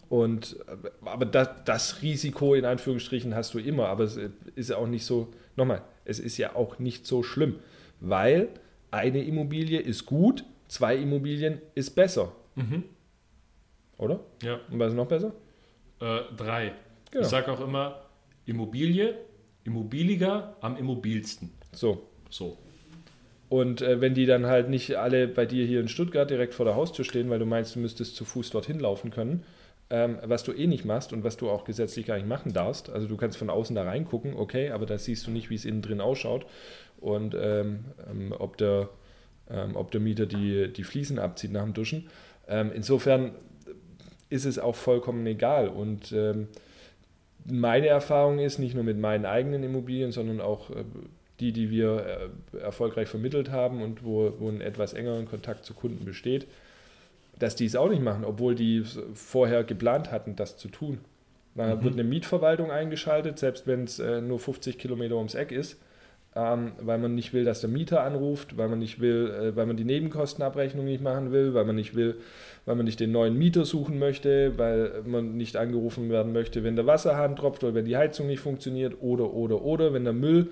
und, 0.09 0.57
aber 1.05 1.25
das, 1.25 1.49
das, 1.65 2.01
Risiko 2.01 2.53
in 2.53 2.65
Anführungsstrichen 2.65 3.33
hast 3.33 3.53
du 3.53 3.59
immer, 3.59 3.87
aber 3.87 4.03
es 4.03 4.19
ist 4.55 4.69
ja 4.69 4.77
auch 4.77 4.87
nicht 4.87 5.05
so, 5.05 5.29
nochmal, 5.55 5.83
es 6.03 6.19
ist 6.19 6.37
ja 6.37 6.55
auch 6.55 6.79
nicht 6.79 7.05
so 7.05 7.23
schlimm, 7.23 7.59
weil 7.99 8.49
eine 8.91 9.23
Immobilie 9.23 9.79
ist 9.79 10.05
gut, 10.05 10.43
zwei 10.67 10.97
Immobilien 10.97 11.61
ist 11.75 11.91
besser. 11.91 12.33
Mhm. 12.55 12.83
Oder? 13.97 14.19
Ja. 14.41 14.59
Und 14.69 14.79
was 14.79 14.89
ist 14.89 14.97
noch 14.97 15.07
besser? 15.07 15.31
Äh, 16.01 16.21
drei. 16.35 16.73
Genau. 17.11 17.23
Ich 17.23 17.29
sage 17.29 17.51
auch 17.51 17.61
immer, 17.61 18.01
Immobilie, 18.45 19.15
immobiliger 19.63 20.57
am 20.61 20.75
immobilsten. 20.75 21.51
So. 21.71 22.07
So. 22.29 22.57
Und 23.51 23.81
äh, 23.81 23.99
wenn 23.99 24.13
die 24.13 24.25
dann 24.25 24.45
halt 24.45 24.69
nicht 24.69 24.95
alle 24.95 25.27
bei 25.27 25.45
dir 25.45 25.65
hier 25.65 25.81
in 25.81 25.89
Stuttgart 25.89 26.29
direkt 26.29 26.53
vor 26.53 26.63
der 26.65 26.75
Haustür 26.75 27.03
stehen, 27.03 27.29
weil 27.29 27.37
du 27.37 27.45
meinst, 27.45 27.75
du 27.75 27.79
müsstest 27.79 28.15
zu 28.15 28.23
Fuß 28.23 28.49
dorthin 28.51 28.79
laufen 28.79 29.11
können, 29.11 29.43
ähm, 29.89 30.19
was 30.23 30.45
du 30.45 30.53
eh 30.53 30.67
nicht 30.67 30.85
machst 30.85 31.11
und 31.11 31.25
was 31.25 31.35
du 31.35 31.49
auch 31.49 31.65
gesetzlich 31.65 32.05
gar 32.05 32.15
nicht 32.15 32.29
machen 32.29 32.53
darfst. 32.53 32.89
Also 32.89 33.07
du 33.07 33.17
kannst 33.17 33.37
von 33.37 33.49
außen 33.49 33.75
da 33.75 33.83
reingucken, 33.83 34.37
okay, 34.37 34.69
aber 34.69 34.85
da 34.85 34.97
siehst 34.97 35.27
du 35.27 35.31
nicht, 35.31 35.49
wie 35.49 35.55
es 35.55 35.65
innen 35.65 35.81
drin 35.81 35.99
ausschaut 35.99 36.45
und 37.01 37.35
ähm, 37.37 37.83
ähm, 38.09 38.33
ob, 38.39 38.55
der, 38.55 38.87
ähm, 39.49 39.75
ob 39.75 39.91
der 39.91 39.99
Mieter 39.99 40.27
die, 40.27 40.71
die 40.71 40.85
Fliesen 40.85 41.19
abzieht 41.19 41.51
nach 41.51 41.63
dem 41.63 41.73
Duschen. 41.73 42.07
Ähm, 42.47 42.71
insofern 42.73 43.31
ist 44.29 44.45
es 44.45 44.59
auch 44.59 44.75
vollkommen 44.75 45.27
egal. 45.27 45.67
Und 45.67 46.13
ähm, 46.13 46.47
meine 47.43 47.87
Erfahrung 47.87 48.39
ist, 48.39 48.59
nicht 48.59 48.75
nur 48.75 48.85
mit 48.85 48.97
meinen 48.97 49.25
eigenen 49.25 49.61
Immobilien, 49.61 50.13
sondern 50.13 50.39
auch 50.39 50.69
äh, 50.69 50.85
die, 51.41 51.51
die 51.51 51.69
wir 51.69 52.31
äh, 52.53 52.57
erfolgreich 52.59 53.09
vermittelt 53.09 53.51
haben 53.51 53.81
und 53.81 54.05
wo, 54.05 54.33
wo 54.39 54.47
ein 54.47 54.61
etwas 54.61 54.93
engeren 54.93 55.27
Kontakt 55.27 55.65
zu 55.65 55.73
Kunden 55.73 56.05
besteht, 56.05 56.47
dass 57.39 57.55
die 57.55 57.65
es 57.65 57.75
auch 57.75 57.89
nicht 57.89 58.03
machen, 58.03 58.23
obwohl 58.23 58.55
die 58.55 58.83
vorher 59.15 59.63
geplant 59.63 60.11
hatten, 60.11 60.35
das 60.35 60.57
zu 60.57 60.69
tun. 60.69 60.99
Da 61.55 61.75
mhm. 61.75 61.83
wird 61.83 61.93
eine 61.95 62.03
Mietverwaltung 62.03 62.71
eingeschaltet, 62.71 63.39
selbst 63.39 63.67
wenn 63.67 63.83
es 63.83 63.99
äh, 63.99 64.21
nur 64.21 64.39
50 64.39 64.77
Kilometer 64.77 65.15
ums 65.15 65.35
Eck 65.35 65.51
ist, 65.51 65.77
ähm, 66.33 66.71
weil 66.79 66.97
man 66.97 67.13
nicht 67.13 67.33
will, 67.33 67.43
dass 67.43 67.59
der 67.59 67.69
Mieter 67.69 68.03
anruft, 68.03 68.57
weil 68.57 68.69
man 68.69 68.79
nicht 68.79 69.01
will, 69.01 69.29
äh, 69.29 69.55
weil 69.55 69.65
man 69.65 69.75
die 69.75 69.83
Nebenkostenabrechnung 69.83 70.85
nicht 70.85 71.03
machen 71.03 71.31
will, 71.31 71.53
weil 71.53 71.65
man 71.65 71.75
nicht 71.75 71.93
will, 71.95 72.17
weil 72.65 72.75
man 72.75 72.85
nicht 72.85 73.01
den 73.01 73.11
neuen 73.11 73.37
Mieter 73.37 73.65
suchen 73.65 73.99
möchte, 73.99 74.57
weil 74.57 75.01
man 75.05 75.35
nicht 75.35 75.57
angerufen 75.57 76.09
werden 76.09 76.31
möchte, 76.31 76.63
wenn 76.63 76.77
der 76.77 76.87
Wasserhahn 76.87 77.35
tropft 77.35 77.63
oder 77.63 77.73
wenn 77.73 77.85
die 77.85 77.97
Heizung 77.97 78.27
nicht 78.27 78.39
funktioniert 78.39 78.95
oder 79.01 79.33
oder 79.33 79.61
oder 79.61 79.93
wenn 79.93 80.05
der 80.05 80.13
Müll 80.13 80.49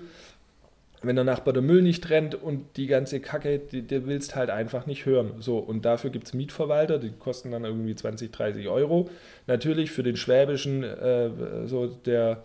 wenn 1.02 1.16
der 1.16 1.24
Nachbar 1.24 1.54
der 1.54 1.62
Müll 1.62 1.82
nicht 1.82 2.04
trennt 2.04 2.34
und 2.34 2.76
die 2.76 2.86
ganze 2.86 3.20
Kacke, 3.20 3.58
die, 3.58 3.82
die 3.82 4.06
willst 4.06 4.36
halt 4.36 4.50
einfach 4.50 4.86
nicht 4.86 5.06
hören. 5.06 5.34
So, 5.40 5.58
und 5.58 5.84
dafür 5.84 6.10
gibt 6.10 6.26
es 6.26 6.34
Mietverwalter, 6.34 6.98
die 6.98 7.10
kosten 7.10 7.50
dann 7.50 7.64
irgendwie 7.64 7.94
20, 7.94 8.30
30 8.30 8.68
Euro. 8.68 9.08
Natürlich 9.46 9.90
für 9.90 10.02
den 10.02 10.16
Schwäbischen, 10.16 10.82
äh, 10.82 11.30
so 11.66 11.86
der, 11.86 12.42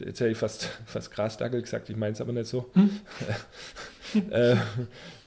jetzt 0.00 0.20
hätte 0.20 0.30
ich 0.30 0.36
fast, 0.36 0.68
fast 0.86 1.12
Grasdackel 1.12 1.62
gesagt, 1.62 1.88
ich 1.88 1.96
meine 1.96 2.12
es 2.12 2.20
aber 2.20 2.32
nicht 2.32 2.46
so. 2.46 2.70
Hm? 2.74 2.90
äh, 4.30 4.56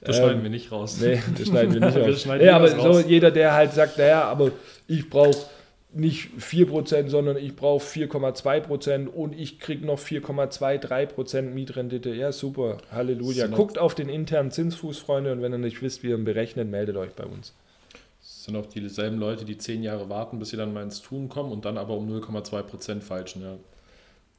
das 0.00 0.16
schneiden 0.16 0.38
ähm, 0.38 0.42
wir 0.44 0.50
nicht 0.50 0.70
raus. 0.70 0.98
Nee, 1.00 1.20
das 1.36 1.48
schneiden 1.48 1.74
wir 1.74 1.80
nicht 1.80 1.96
raus. 2.26 2.40
ja, 2.40 2.56
aber 2.56 2.68
so 2.68 3.00
jeder, 3.00 3.32
der 3.32 3.54
halt 3.54 3.72
sagt, 3.72 3.98
naja, 3.98 4.22
aber 4.22 4.52
ich 4.86 5.10
brauche 5.10 5.36
nicht 5.92 6.30
4%, 6.38 7.08
sondern 7.08 7.36
ich 7.36 7.56
brauche 7.56 7.84
4,2% 7.84 9.06
und 9.06 9.32
ich 9.38 9.58
kriege 9.58 9.86
noch 9.86 9.98
4,23% 9.98 11.42
Mietrendite. 11.42 12.14
Ja, 12.14 12.32
super. 12.32 12.78
Halleluja. 12.90 13.46
Guckt 13.46 13.78
auf 13.78 13.94
den 13.94 14.08
internen 14.08 14.50
Zinsfuß, 14.50 14.98
Freunde, 14.98 15.32
und 15.32 15.42
wenn 15.42 15.52
ihr 15.52 15.58
nicht 15.58 15.80
wisst, 15.82 16.02
wie 16.02 16.08
ihr 16.08 16.16
ihn 16.16 16.24
berechnet, 16.24 16.68
meldet 16.68 16.96
euch 16.96 17.14
bei 17.14 17.24
uns. 17.24 17.54
Das 18.20 18.44
sind 18.44 18.56
auch 18.56 18.66
dieselben 18.66 19.18
Leute, 19.18 19.44
die 19.44 19.56
zehn 19.56 19.82
Jahre 19.82 20.08
warten, 20.08 20.38
bis 20.38 20.50
sie 20.50 20.56
dann 20.56 20.72
mal 20.72 20.82
ins 20.82 21.00
Tun 21.00 21.28
kommen 21.28 21.52
und 21.52 21.64
dann 21.64 21.78
aber 21.78 21.94
um 21.94 22.08
0,2% 22.08 23.00
falschen. 23.00 23.42
Ja. 23.42 23.56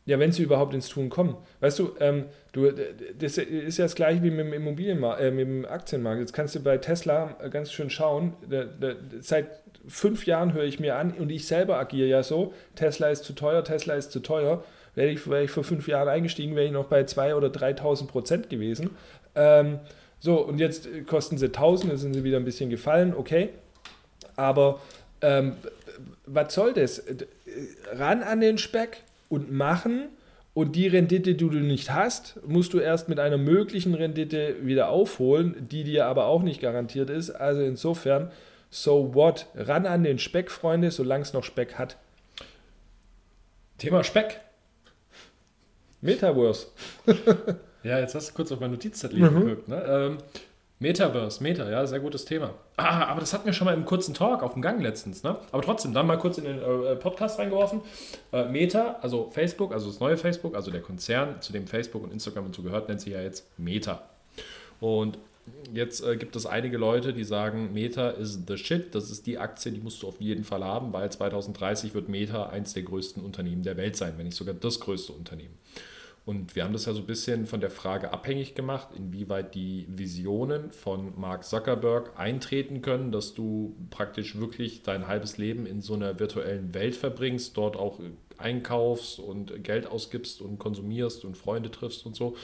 Ja, 0.05 0.17
wenn 0.17 0.31
sie 0.31 0.41
überhaupt 0.41 0.73
ins 0.73 0.89
Tun 0.89 1.09
kommen. 1.09 1.37
Weißt 1.59 1.77
du, 1.77 1.91
ähm, 1.99 2.25
du, 2.51 2.71
das 3.19 3.37
ist 3.37 3.77
ja 3.77 3.85
das 3.85 3.93
gleiche 3.93 4.23
wie 4.23 4.31
mit 4.31 4.39
dem 4.39 4.53
Immobilienmarkt, 4.53 5.21
äh, 5.21 5.29
mit 5.29 5.45
dem 5.45 5.65
Aktienmarkt. 5.65 6.19
Jetzt 6.19 6.33
kannst 6.33 6.55
du 6.55 6.61
bei 6.61 6.77
Tesla 6.77 7.35
ganz 7.51 7.71
schön 7.71 7.91
schauen. 7.91 8.33
Da, 8.49 8.63
da, 8.63 8.93
seit 9.21 9.47
fünf 9.87 10.25
Jahren 10.25 10.53
höre 10.53 10.63
ich 10.63 10.79
mir 10.79 10.95
an 10.95 11.13
und 11.13 11.31
ich 11.31 11.45
selber 11.45 11.77
agiere 11.77 12.07
ja 12.07 12.23
so. 12.23 12.53
Tesla 12.75 13.09
ist 13.09 13.23
zu 13.23 13.33
teuer, 13.33 13.63
Tesla 13.63 13.93
ist 13.95 14.11
zu 14.11 14.19
teuer. 14.19 14.63
Wäre 14.95 15.09
ich, 15.09 15.29
wär 15.29 15.43
ich 15.43 15.51
vor 15.51 15.63
fünf 15.63 15.87
Jahren 15.87 16.09
eingestiegen, 16.09 16.55
wäre 16.55 16.65
ich 16.65 16.71
noch 16.71 16.85
bei 16.85 17.01
2.000 17.01 17.35
oder 17.35 17.47
3.000 17.49 18.07
Prozent 18.07 18.49
gewesen. 18.49 18.91
Ähm, 19.35 19.79
so, 20.19 20.39
und 20.41 20.59
jetzt 20.59 20.89
kosten 21.07 21.37
sie 21.37 21.47
1.000, 21.47 21.87
dann 21.87 21.97
sind 21.97 22.13
sie 22.13 22.23
wieder 22.23 22.37
ein 22.37 22.45
bisschen 22.45 22.69
gefallen, 22.69 23.13
okay. 23.15 23.49
Aber 24.35 24.81
ähm, 25.21 25.53
was 26.25 26.53
soll 26.53 26.73
das? 26.73 27.03
Ran 27.93 28.23
an 28.23 28.41
den 28.41 28.57
Speck 28.57 29.03
und 29.29 29.51
machen. 29.51 30.09
Und 30.53 30.75
die 30.75 30.87
Rendite, 30.87 31.35
die 31.35 31.49
du 31.49 31.59
nicht 31.59 31.91
hast, 31.91 32.39
musst 32.45 32.73
du 32.73 32.79
erst 32.79 33.07
mit 33.07 33.19
einer 33.19 33.37
möglichen 33.37 33.93
Rendite 33.93 34.55
wieder 34.65 34.89
aufholen, 34.89 35.67
die 35.71 35.83
dir 35.83 36.07
aber 36.07 36.25
auch 36.25 36.41
nicht 36.41 36.59
garantiert 36.59 37.09
ist. 37.09 37.29
Also 37.29 37.61
insofern, 37.61 38.31
so 38.69 39.13
what? 39.15 39.45
Ran 39.55 39.85
an 39.85 40.03
den 40.03 40.19
Speck, 40.19 40.51
Freunde, 40.51 40.91
solange 40.91 41.21
es 41.21 41.33
noch 41.33 41.43
Speck 41.43 41.75
hat. 41.75 41.97
Thema 43.77 44.03
Speck. 44.03 44.41
Metaverse. 46.01 46.67
ja, 47.83 47.99
jetzt 47.99 48.15
hast 48.15 48.29
du 48.29 48.33
kurz 48.33 48.51
auf 48.51 48.59
mein 48.59 48.71
Notizzettel 48.71 49.19
mhm. 49.19 49.39
geguckt. 49.39 49.67
Ne? 49.67 49.83
Ähm, 49.87 50.17
Metaverse, 50.81 51.43
Meta, 51.43 51.69
ja, 51.69 51.85
sehr 51.85 51.99
gutes 51.99 52.23
Thema. 52.23 52.53
Ah, 52.77 53.07
aber 53.07 53.19
das 53.19 53.33
hatten 53.33 53.45
wir 53.45 53.51
schon 53.51 53.65
mal 53.65 53.73
im 53.73 53.83
kurzen 53.83 54.13
Talk 54.13 54.41
auf 54.41 54.53
dem 54.53 54.61
Gang 54.61 54.81
letztens. 54.81 55.23
Ne? 55.23 55.35
Aber 55.51 55.61
trotzdem, 55.61 55.93
dann 55.93 56.07
mal 56.07 56.17
kurz 56.17 56.37
in 56.37 56.45
den 56.45 56.57
äh, 56.57 56.95
Podcast 56.95 57.37
reingeworfen. 57.37 57.81
Äh, 58.31 58.45
Meta, 58.45 58.97
also 59.01 59.29
Facebook, 59.29 59.73
also 59.73 59.87
das 59.87 59.99
neue 59.99 60.15
Facebook, 60.15 60.55
also 60.55 60.71
der 60.71 60.81
Konzern, 60.81 61.41
zu 61.41 61.51
dem 61.51 61.67
Facebook 61.67 62.03
und 62.03 62.13
Instagram 62.13 62.45
und 62.45 62.55
so 62.55 62.61
gehört, 62.61 62.87
nennt 62.87 63.01
sich 63.01 63.11
ja 63.11 63.21
jetzt 63.21 63.45
Meta. 63.57 64.03
Und 64.79 65.17
jetzt 65.73 66.01
äh, 66.01 66.15
gibt 66.15 66.37
es 66.37 66.45
einige 66.45 66.77
Leute, 66.77 67.11
die 67.11 67.25
sagen, 67.25 67.73
Meta 67.73 68.11
ist 68.11 68.47
the 68.47 68.57
shit, 68.57 68.95
das 68.95 69.11
ist 69.11 69.27
die 69.27 69.37
Aktie, 69.37 69.73
die 69.73 69.81
musst 69.81 70.01
du 70.01 70.07
auf 70.07 70.21
jeden 70.21 70.45
Fall 70.45 70.63
haben, 70.63 70.93
weil 70.93 71.11
2030 71.11 71.93
wird 71.93 72.07
Meta 72.07 72.47
eins 72.47 72.73
der 72.73 72.83
größten 72.83 73.21
Unternehmen 73.21 73.63
der 73.63 73.75
Welt 73.75 73.97
sein, 73.97 74.13
wenn 74.15 74.27
nicht 74.27 74.37
sogar 74.37 74.53
das 74.53 74.79
größte 74.79 75.11
Unternehmen. 75.11 75.57
Und 76.29 76.55
wir 76.55 76.63
haben 76.63 76.73
das 76.73 76.85
ja 76.85 76.93
so 76.93 76.99
ein 76.99 77.07
bisschen 77.07 77.47
von 77.47 77.59
der 77.59 77.71
Frage 77.71 78.13
abhängig 78.13 78.53
gemacht, 78.53 78.89
inwieweit 78.95 79.55
die 79.55 79.87
Visionen 79.89 80.71
von 80.71 81.19
Mark 81.19 81.43
Zuckerberg 81.43 82.19
eintreten 82.19 82.83
können, 82.83 83.11
dass 83.11 83.33
du 83.33 83.75
praktisch 83.89 84.37
wirklich 84.37 84.83
dein 84.83 85.07
halbes 85.07 85.39
Leben 85.39 85.65
in 85.65 85.81
so 85.81 85.95
einer 85.95 86.19
virtuellen 86.19 86.71
Welt 86.75 86.95
verbringst, 86.95 87.57
dort 87.57 87.75
auch 87.75 87.99
einkaufst 88.37 89.17
und 89.17 89.63
Geld 89.63 89.87
ausgibst 89.87 90.43
und 90.43 90.59
konsumierst 90.59 91.25
und 91.25 91.35
Freunde 91.35 91.71
triffst 91.71 92.05
und 92.05 92.15
so. 92.15 92.35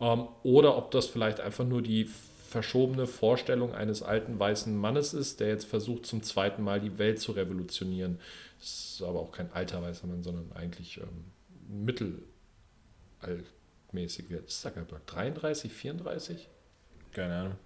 Ähm, 0.00 0.26
oder 0.42 0.76
ob 0.76 0.90
das 0.90 1.06
vielleicht 1.06 1.38
einfach 1.38 1.64
nur 1.64 1.80
die 1.80 2.10
verschobene 2.48 3.06
Vorstellung 3.06 3.72
eines 3.72 4.02
alten 4.02 4.36
weißen 4.36 4.76
Mannes 4.76 5.14
ist, 5.14 5.38
der 5.38 5.46
jetzt 5.46 5.66
versucht 5.66 6.06
zum 6.06 6.24
zweiten 6.24 6.64
Mal 6.64 6.80
die 6.80 6.98
Welt 6.98 7.20
zu 7.20 7.30
revolutionieren. 7.30 8.18
Das 8.58 8.68
ist 8.94 9.02
aber 9.06 9.20
auch 9.20 9.30
kein 9.30 9.52
alter 9.52 9.80
weißer 9.80 10.08
Mann, 10.08 10.24
sondern 10.24 10.50
eigentlich 10.56 10.96
ähm, 10.98 11.84
mittel 11.84 12.24
altmäßig 13.20 14.30
wird. 14.30 14.50
Zuckerberg 14.50 15.06
33, 15.06 15.72
34? 15.72 16.48
Keine 17.12 17.34
Ahnung. 17.34 17.56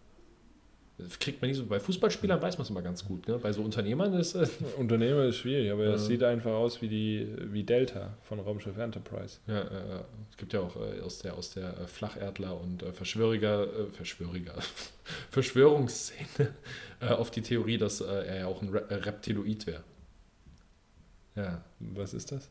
Das 0.98 1.18
kriegt 1.18 1.40
man 1.40 1.50
nicht 1.50 1.58
so. 1.58 1.66
Bei 1.66 1.80
Fußballspielern 1.80 2.40
weiß 2.40 2.58
man 2.58 2.64
es 2.64 2.70
immer 2.70 2.82
ganz 2.82 3.04
gut. 3.04 3.26
Ne? 3.26 3.38
Bei 3.38 3.52
so 3.52 3.62
Unternehmern 3.62 4.12
ist 4.14 4.34
es. 4.34 4.60
Äh 4.60 4.64
Unternehmer 4.78 5.24
ist 5.24 5.38
schwierig, 5.38 5.70
aber 5.72 5.84
es 5.84 6.06
sieht 6.06 6.22
einfach 6.22 6.52
aus 6.52 6.82
wie 6.82 6.88
die 6.88 7.34
wie 7.52 7.64
Delta 7.64 8.14
von 8.22 8.38
Raumschiff 8.40 8.76
Enterprise. 8.76 9.38
Ja, 9.46 9.62
äh, 9.62 10.02
es 10.30 10.36
gibt 10.36 10.52
ja 10.52 10.60
auch 10.60 10.76
äh, 10.76 11.00
aus 11.00 11.18
der 11.18 11.34
aus 11.34 11.50
der 11.50 11.78
äh, 11.78 11.86
Flacherdler 11.86 12.60
und 12.60 12.82
äh, 12.82 12.92
Verschwöriger, 12.92 13.62
äh, 13.62 13.86
Verschwöriger, 13.90 14.54
Verschwörungsszene 15.30 16.54
auf 17.00 17.30
die 17.30 17.42
Theorie, 17.42 17.78
dass 17.78 18.00
er 18.00 18.40
ja 18.40 18.46
auch 18.46 18.62
ein 18.62 18.68
Re 18.68 18.84
Reptiloid 18.90 19.66
wäre. 19.66 19.82
Ja. 21.34 21.64
Was 21.80 22.14
ist 22.14 22.30
das? 22.30 22.50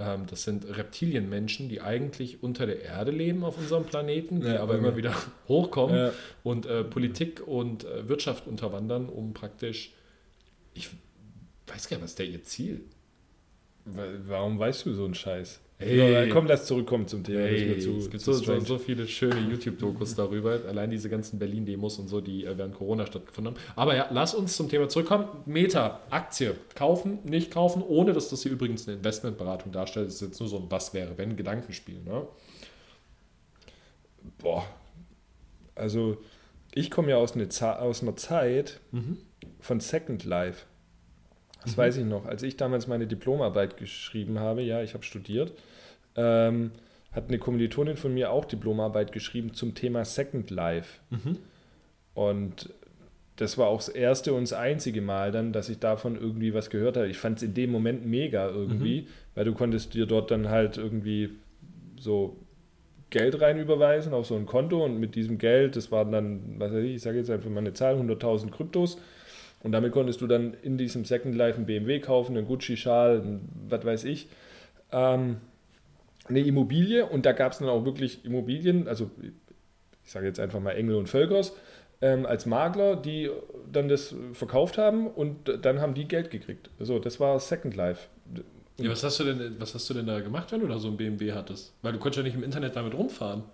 Ähm, 0.00 0.26
das 0.26 0.44
sind 0.44 0.64
Reptilienmenschen, 0.66 1.68
die 1.68 1.82
eigentlich 1.82 2.42
unter 2.42 2.64
der 2.66 2.80
Erde 2.82 3.10
leben 3.10 3.44
auf 3.44 3.58
unserem 3.58 3.84
Planeten, 3.84 4.40
die 4.40 4.46
Ja, 4.48 4.60
aber 4.62 4.76
immer 4.78 4.96
wieder 4.96 5.14
hochkommen 5.48 5.94
Ja. 5.96 6.12
und 6.42 6.64
äh, 6.66 6.82
Politik 6.84 7.46
und 7.46 7.84
äh, 7.84 8.08
Wirtschaft 8.08 8.46
unterwandern, 8.46 9.08
um 9.10 9.34
praktisch, 9.34 9.92
ich 10.74 10.88
weiß 11.66 11.88
gar 11.88 11.98
nicht, 11.98 12.04
was 12.04 12.10
ist 12.12 12.18
der 12.18 12.26
ihr 12.26 12.42
Ziel? 12.42 12.80
Wa- 13.84 14.06
Warum 14.26 14.58
weißt 14.58 14.86
du 14.86 14.94
so 14.94 15.04
einen 15.04 15.14
Scheiß? 15.14 15.60
Hey. 15.82 16.12
Ja, 16.12 16.26
komm, 16.32 16.46
lass 16.46 16.66
zurückkommen 16.66 17.08
zum 17.08 17.24
Thema. 17.24 17.40
Hey, 17.40 17.78
zu, 17.78 17.96
es 17.96 18.10
gibt 18.10 18.22
so, 18.22 18.34
so, 18.34 18.60
so 18.60 18.76
viele 18.76 19.08
schöne 19.08 19.40
YouTube-Dokus 19.40 20.14
darüber. 20.14 20.60
Allein 20.68 20.90
diese 20.90 21.08
ganzen 21.08 21.38
Berlin-Demos 21.38 21.98
und 21.98 22.08
so, 22.08 22.20
die 22.20 22.44
äh, 22.44 22.58
während 22.58 22.74
Corona 22.74 23.06
stattgefunden 23.06 23.54
haben. 23.54 23.62
Aber 23.76 23.96
ja, 23.96 24.06
lass 24.10 24.34
uns 24.34 24.54
zum 24.58 24.68
Thema 24.68 24.90
zurückkommen. 24.90 25.26
Meta, 25.46 26.00
Aktie. 26.10 26.54
Kaufen, 26.74 27.20
nicht 27.24 27.50
kaufen, 27.50 27.82
ohne 27.82 28.12
dass 28.12 28.28
das 28.28 28.42
hier 28.42 28.52
übrigens 28.52 28.86
eine 28.86 28.98
Investmentberatung 28.98 29.72
darstellt. 29.72 30.08
Das 30.08 30.16
ist 30.16 30.20
jetzt 30.20 30.40
nur 30.40 30.50
so 30.50 30.58
ein 30.58 30.66
Was 30.68 30.92
wäre, 30.92 31.16
wenn 31.16 31.34
Gedankenspiel. 31.34 32.02
Ne? 32.04 32.26
Boah. 34.36 34.66
Also, 35.76 36.18
ich 36.74 36.90
komme 36.90 37.08
ja 37.08 37.16
aus, 37.16 37.32
eine 37.32 37.48
aus 37.80 38.02
einer 38.02 38.16
Zeit 38.16 38.80
von 39.60 39.80
Second 39.80 40.24
Life. 40.26 40.66
Das 41.62 41.76
weiß 41.76 41.96
ich 41.98 42.04
noch. 42.04 42.26
Als 42.26 42.42
ich 42.42 42.56
damals 42.56 42.86
meine 42.86 43.06
Diplomarbeit 43.06 43.76
geschrieben 43.76 44.38
habe, 44.38 44.62
ja, 44.62 44.82
ich 44.82 44.94
habe 44.94 45.04
studiert, 45.04 45.52
ähm, 46.20 46.70
hat 47.12 47.28
eine 47.28 47.38
Kommilitonin 47.38 47.96
von 47.96 48.12
mir 48.14 48.30
auch 48.30 48.44
Diplomarbeit 48.44 49.12
geschrieben 49.12 49.54
zum 49.54 49.74
Thema 49.74 50.04
Second 50.04 50.50
Life. 50.50 51.00
Und 52.14 52.70
das 53.36 53.56
war 53.56 53.68
auch 53.68 53.78
das 53.78 53.88
erste 53.88 54.34
und 54.34 54.42
das 54.42 54.52
einzige 54.52 55.00
Mal 55.00 55.32
dann, 55.32 55.52
dass 55.52 55.68
ich 55.70 55.78
davon 55.78 56.16
irgendwie 56.16 56.52
was 56.52 56.68
gehört 56.68 56.96
habe. 56.96 57.08
Ich 57.08 57.16
fand 57.18 57.38
es 57.38 57.42
in 57.42 57.54
dem 57.54 57.72
Moment 57.72 58.04
mega 58.04 58.48
irgendwie, 58.48 59.06
weil 59.34 59.46
du 59.46 59.54
konntest 59.54 59.94
dir 59.94 60.06
dort 60.06 60.30
dann 60.30 60.50
halt 60.50 60.76
irgendwie 60.76 61.30
so 61.98 62.36
Geld 63.08 63.40
rein 63.40 63.58
überweisen 63.58 64.12
auf 64.12 64.26
so 64.26 64.36
ein 64.36 64.46
Konto 64.46 64.84
und 64.84 65.00
mit 65.00 65.14
diesem 65.14 65.38
Geld, 65.38 65.74
das 65.74 65.90
waren 65.90 66.12
dann, 66.12 66.56
was 66.58 66.72
weiß 66.72 66.84
ich, 66.84 66.96
ich 66.96 67.02
sage 67.02 67.18
jetzt 67.18 67.30
einfach 67.30 67.50
mal 67.50 67.58
eine 67.60 67.72
Zahl, 67.72 67.96
100.000 67.96 68.50
Kryptos 68.50 68.98
und 69.62 69.72
damit 69.72 69.92
konntest 69.92 70.20
du 70.20 70.26
dann 70.26 70.54
in 70.62 70.78
diesem 70.78 71.04
Second 71.04 71.34
Life 71.34 71.56
einen 71.56 71.66
BMW 71.66 71.98
kaufen, 71.98 72.36
einen 72.36 72.46
Gucci-Schal, 72.46 73.40
was 73.68 73.84
weiß 73.84 74.04
ich, 74.04 74.28
ähm, 74.92 75.38
eine 76.30 76.40
Immobilie 76.40 77.04
und 77.06 77.26
da 77.26 77.32
gab 77.32 77.52
es 77.52 77.58
dann 77.58 77.68
auch 77.68 77.84
wirklich 77.84 78.24
Immobilien, 78.24 78.88
also 78.88 79.10
ich 80.02 80.10
sage 80.10 80.26
jetzt 80.26 80.40
einfach 80.40 80.60
mal 80.60 80.72
Engel 80.72 80.96
und 80.96 81.08
Völkers, 81.08 81.54
ähm, 82.00 82.24
als 82.24 82.46
Makler, 82.46 82.96
die 82.96 83.30
dann 83.70 83.88
das 83.88 84.14
verkauft 84.32 84.78
haben 84.78 85.06
und 85.06 85.58
dann 85.62 85.80
haben 85.80 85.94
die 85.94 86.08
Geld 86.08 86.30
gekriegt. 86.30 86.70
Also 86.78 86.98
das 86.98 87.20
war 87.20 87.38
Second 87.38 87.76
Life. 87.76 88.08
Ja, 88.78 88.90
was 88.90 89.04
hast, 89.04 89.20
du 89.20 89.24
denn, 89.24 89.56
was 89.58 89.74
hast 89.74 89.90
du 89.90 89.94
denn 89.94 90.06
da 90.06 90.20
gemacht, 90.20 90.52
wenn 90.52 90.60
du 90.60 90.66
da 90.66 90.78
so 90.78 90.88
ein 90.88 90.96
BMW 90.96 91.32
hattest? 91.32 91.74
Weil 91.82 91.92
du 91.92 91.98
konntest 91.98 92.18
ja 92.18 92.22
nicht 92.22 92.34
im 92.34 92.42
Internet 92.42 92.76
damit 92.76 92.94
rumfahren. 92.94 93.44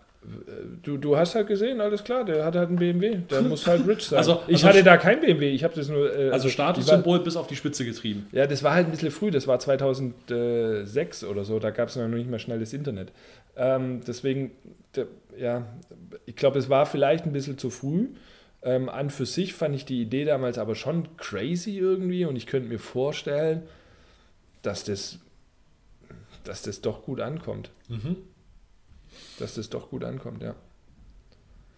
Du, 0.82 0.96
du 0.96 1.16
hast 1.16 1.34
halt 1.34 1.46
gesehen, 1.46 1.80
alles 1.80 2.02
klar, 2.02 2.24
der 2.24 2.44
hat 2.44 2.56
halt 2.56 2.68
einen 2.68 2.78
BMW, 2.78 3.18
der 3.30 3.42
muss 3.42 3.66
halt 3.66 3.86
rich 3.86 4.02
sein. 4.06 4.18
Also- 4.18 4.40
ich 4.48 4.56
also- 4.56 4.68
hatte 4.68 4.82
da 4.82 4.96
kein 4.96 5.20
BMW, 5.20 5.50
ich 5.50 5.62
habe 5.62 5.74
das 5.74 5.88
nur... 5.88 6.12
äh, 6.16 6.30
Also 6.30 6.48
Statussymbol 6.48 7.20
bis 7.20 7.36
auf 7.36 7.46
die 7.46 7.54
Spitze 7.56 7.84
getrieben. 7.84 8.26
Ja, 8.32 8.46
das 8.46 8.62
war 8.62 8.74
halt 8.74 8.86
ein 8.86 8.90
bisschen 8.90 9.10
früh, 9.10 9.30
das 9.30 9.46
war 9.46 9.58
2006 9.58 11.24
oder 11.24 11.44
so, 11.44 11.58
da 11.58 11.70
gab 11.70 11.88
es 11.88 11.96
noch 11.96 12.08
nicht 12.08 12.28
mehr 12.28 12.38
schnelles 12.38 12.72
Internet. 12.72 13.12
Ähm, 13.56 14.00
deswegen, 14.06 14.50
der, 14.96 15.06
ja, 15.38 15.66
ich 16.26 16.34
glaube, 16.36 16.58
es 16.58 16.68
war 16.68 16.86
vielleicht 16.86 17.24
ein 17.24 17.32
bisschen 17.32 17.56
zu 17.58 17.70
früh. 17.70 18.08
Ähm, 18.62 18.88
an 18.88 19.10
für 19.10 19.26
sich 19.26 19.54
fand 19.54 19.76
ich 19.76 19.84
die 19.84 20.02
Idee 20.02 20.24
damals 20.24 20.58
aber 20.58 20.74
schon 20.74 21.16
crazy 21.18 21.78
irgendwie 21.78 22.24
und 22.24 22.34
ich 22.36 22.46
könnte 22.46 22.68
mir 22.68 22.78
vorstellen, 22.80 23.62
dass 24.62 24.82
das, 24.82 25.18
dass 26.44 26.62
das 26.62 26.80
doch 26.80 27.02
gut 27.04 27.20
ankommt. 27.20 27.70
Dass 29.38 29.54
das 29.54 29.70
doch 29.70 29.90
gut 29.90 30.04
ankommt, 30.04 30.42
ja. 30.42 30.54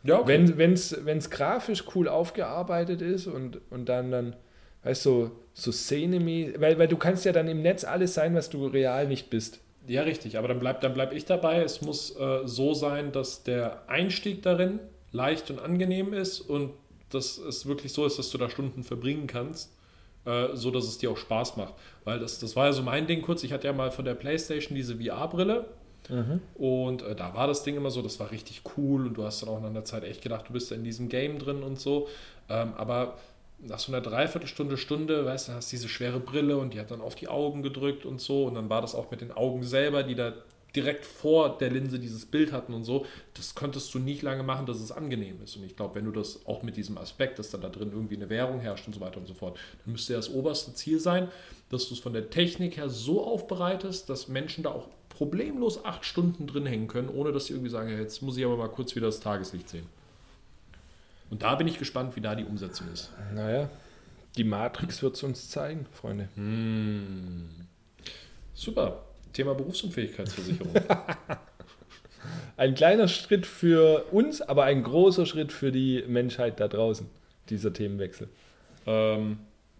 Ja, 0.04 0.26
Wenn 0.26 0.72
es 0.72 1.30
grafisch 1.30 1.84
cool 1.94 2.08
aufgearbeitet 2.08 3.02
ist 3.02 3.26
und, 3.26 3.60
und 3.70 3.88
dann, 3.88 4.10
dann 4.10 4.36
weißt 4.84 5.04
du, 5.06 5.10
so, 5.10 5.30
so 5.54 5.72
Szene, 5.72 6.24
weil, 6.60 6.78
weil 6.78 6.88
du 6.88 6.96
kannst 6.96 7.24
ja 7.24 7.32
dann 7.32 7.48
im 7.48 7.62
Netz 7.62 7.84
alles 7.84 8.14
sein, 8.14 8.34
was 8.34 8.48
du 8.48 8.66
real 8.66 9.08
nicht 9.08 9.28
bist. 9.28 9.60
Ja, 9.88 10.02
richtig, 10.02 10.38
aber 10.38 10.48
dann 10.48 10.60
bleib, 10.60 10.80
dann 10.82 10.94
bleib 10.94 11.12
ich 11.12 11.24
dabei. 11.24 11.62
Es 11.62 11.82
muss 11.82 12.14
äh, 12.16 12.40
so 12.44 12.74
sein, 12.74 13.10
dass 13.10 13.42
der 13.42 13.88
Einstieg 13.88 14.42
darin 14.42 14.80
leicht 15.12 15.50
und 15.50 15.58
angenehm 15.58 16.12
ist 16.12 16.40
und 16.40 16.72
dass 17.10 17.38
es 17.38 17.66
wirklich 17.66 17.92
so 17.92 18.04
ist, 18.04 18.18
dass 18.18 18.30
du 18.30 18.38
da 18.38 18.50
Stunden 18.50 18.84
verbringen 18.84 19.26
kannst, 19.26 19.72
äh, 20.26 20.48
so 20.52 20.70
dass 20.70 20.84
es 20.84 20.98
dir 20.98 21.10
auch 21.10 21.16
Spaß 21.16 21.56
macht. 21.56 21.74
Weil 22.04 22.20
das, 22.20 22.38
das 22.38 22.54
war 22.54 22.66
ja 22.66 22.72
so 22.72 22.82
mein 22.82 23.06
Ding 23.06 23.22
kurz. 23.22 23.42
Ich 23.44 23.52
hatte 23.52 23.66
ja 23.66 23.72
mal 23.72 23.90
von 23.90 24.04
der 24.04 24.14
PlayStation 24.14 24.76
diese 24.76 24.96
VR-Brille 24.96 25.66
und 26.54 27.02
äh, 27.02 27.14
da 27.14 27.34
war 27.34 27.46
das 27.46 27.62
Ding 27.62 27.76
immer 27.76 27.90
so, 27.90 28.02
das 28.02 28.18
war 28.20 28.30
richtig 28.30 28.62
cool 28.76 29.06
und 29.06 29.14
du 29.14 29.24
hast 29.24 29.42
dann 29.42 29.48
auch 29.50 29.60
nach 29.60 29.68
einer 29.68 29.84
Zeit 29.84 30.04
echt 30.04 30.22
gedacht, 30.22 30.48
du 30.48 30.52
bist 30.52 30.72
in 30.72 30.84
diesem 30.84 31.08
Game 31.08 31.38
drin 31.38 31.62
und 31.62 31.78
so. 31.78 32.08
Ähm, 32.48 32.72
aber 32.76 33.18
nach 33.60 33.78
so 33.78 33.92
einer 33.92 34.00
Dreiviertelstunde, 34.00 34.76
Stunde, 34.76 35.24
weißt 35.24 35.48
du, 35.48 35.52
hast 35.52 35.72
diese 35.72 35.88
schwere 35.88 36.20
Brille 36.20 36.56
und 36.56 36.74
die 36.74 36.80
hat 36.80 36.90
dann 36.90 37.00
auf 37.00 37.14
die 37.14 37.28
Augen 37.28 37.62
gedrückt 37.62 38.06
und 38.06 38.20
so. 38.20 38.44
Und 38.44 38.54
dann 38.54 38.70
war 38.70 38.80
das 38.80 38.94
auch 38.94 39.10
mit 39.10 39.20
den 39.20 39.32
Augen 39.32 39.62
selber, 39.62 40.02
die 40.02 40.14
da 40.14 40.32
direkt 40.76 41.04
vor 41.06 41.56
der 41.58 41.70
Linse 41.70 41.98
dieses 41.98 42.26
Bild 42.26 42.52
hatten 42.52 42.74
und 42.74 42.84
so. 42.84 43.06
Das 43.34 43.54
konntest 43.54 43.92
du 43.94 43.98
nicht 43.98 44.22
lange 44.22 44.42
machen, 44.42 44.66
dass 44.66 44.80
es 44.80 44.92
angenehm 44.92 45.42
ist. 45.42 45.56
Und 45.56 45.64
ich 45.64 45.76
glaube, 45.76 45.96
wenn 45.96 46.04
du 46.04 46.12
das 46.12 46.46
auch 46.46 46.62
mit 46.62 46.76
diesem 46.76 46.98
Aspekt, 46.98 47.38
dass 47.38 47.50
dann 47.50 47.62
da 47.62 47.68
drin 47.68 47.90
irgendwie 47.92 48.16
eine 48.16 48.28
Währung 48.28 48.60
herrscht 48.60 48.86
und 48.86 48.92
so 48.94 49.00
weiter 49.00 49.18
und 49.18 49.26
so 49.26 49.34
fort, 49.34 49.58
dann 49.84 49.92
müsste 49.92 50.12
ja 50.12 50.18
das 50.18 50.30
oberste 50.30 50.74
Ziel 50.74 51.00
sein, 51.00 51.28
dass 51.70 51.88
du 51.88 51.94
es 51.94 52.00
von 52.00 52.12
der 52.12 52.30
Technik 52.30 52.76
her 52.76 52.88
so 52.88 53.24
aufbereitest, 53.24 54.08
dass 54.08 54.28
Menschen 54.28 54.62
da 54.62 54.70
auch 54.70 54.88
problemlos 55.18 55.84
acht 55.84 56.04
Stunden 56.04 56.46
drin 56.46 56.64
hängen 56.64 56.86
können, 56.86 57.08
ohne 57.08 57.32
dass 57.32 57.46
sie 57.46 57.52
irgendwie 57.52 57.70
sagen, 57.70 57.90
ja, 57.90 57.98
jetzt 57.98 58.22
muss 58.22 58.36
ich 58.36 58.44
aber 58.44 58.56
mal 58.56 58.68
kurz 58.68 58.94
wieder 58.94 59.06
das 59.06 59.18
Tageslicht 59.18 59.68
sehen. 59.68 59.86
Und 61.28 61.42
da 61.42 61.56
bin 61.56 61.66
ich 61.66 61.76
gespannt, 61.76 62.14
wie 62.14 62.20
da 62.20 62.36
die 62.36 62.44
Umsetzung 62.44 62.86
ist. 62.92 63.10
Naja, 63.34 63.68
die 64.36 64.44
Matrix 64.44 65.02
wird 65.02 65.16
es 65.16 65.24
uns 65.24 65.50
zeigen, 65.50 65.86
Freunde. 65.92 66.28
Super. 68.54 69.02
Thema 69.32 69.54
Berufsunfähigkeitsversicherung. 69.54 70.72
Ein 72.56 72.76
kleiner 72.76 73.08
Schritt 73.08 73.44
für 73.44 74.04
uns, 74.12 74.40
aber 74.40 74.64
ein 74.64 74.84
großer 74.84 75.26
Schritt 75.26 75.52
für 75.52 75.72
die 75.72 76.04
Menschheit 76.06 76.60
da 76.60 76.68
draußen, 76.68 77.06
dieser 77.48 77.72
Themenwechsel. 77.72 78.28
ähm, 78.86 79.38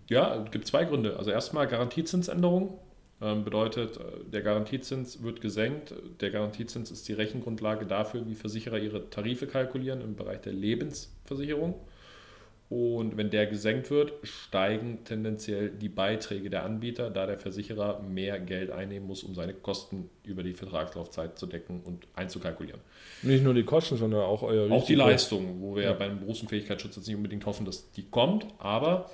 ja, 0.08 0.44
gibt 0.50 0.66
zwei 0.66 0.84
Gründe. 0.84 1.16
Also 1.16 1.30
erstmal 1.30 1.68
Garantiezinsänderung. 1.68 2.78
Ähm, 3.20 3.44
bedeutet, 3.44 3.96
äh, 3.96 4.00
der 4.30 4.42
Garantiezins 4.42 5.22
wird 5.22 5.40
gesenkt. 5.40 5.92
Der 6.20 6.30
Garantiezins 6.30 6.90
ist 6.90 7.08
die 7.08 7.14
Rechengrundlage 7.14 7.84
dafür, 7.84 8.26
wie 8.26 8.34
Versicherer 8.34 8.78
ihre 8.78 9.10
Tarife 9.10 9.46
kalkulieren 9.46 10.00
im 10.02 10.14
Bereich 10.14 10.40
der 10.40 10.52
Lebensversicherung. 10.52 11.74
Und 12.70 13.16
wenn 13.16 13.30
der 13.30 13.46
gesenkt 13.46 13.90
wird, 13.90 14.12
steigen 14.24 15.02
tendenziell 15.04 15.70
die 15.70 15.88
Beiträge 15.88 16.50
der 16.50 16.64
Anbieter, 16.64 17.08
da 17.08 17.24
der 17.26 17.38
Versicherer 17.38 18.00
mehr 18.02 18.38
Geld 18.38 18.70
einnehmen 18.70 19.06
muss, 19.06 19.24
um 19.24 19.34
seine 19.34 19.54
Kosten 19.54 20.10
über 20.22 20.42
die 20.42 20.52
Vertragslaufzeit 20.52 21.38
zu 21.38 21.46
decken 21.46 21.80
und 21.82 22.06
einzukalkulieren. 22.14 22.80
Nicht 23.22 23.42
nur 23.42 23.54
die 23.54 23.64
Kosten, 23.64 23.96
sondern 23.96 24.20
auch 24.20 24.42
euer 24.42 24.70
Auch 24.70 24.84
die 24.84 24.92
Risiko. 24.92 25.08
Leistung, 25.08 25.62
wo 25.62 25.76
wir 25.76 25.84
ja. 25.84 25.92
Beim 25.94 26.20
Berufsunfähigkeitsschutz 26.20 26.96
jetzt 26.96 27.06
nicht 27.06 27.16
unbedingt 27.16 27.46
hoffen, 27.46 27.64
dass 27.64 27.90
die 27.92 28.02
kommt, 28.02 28.46
aber 28.58 29.10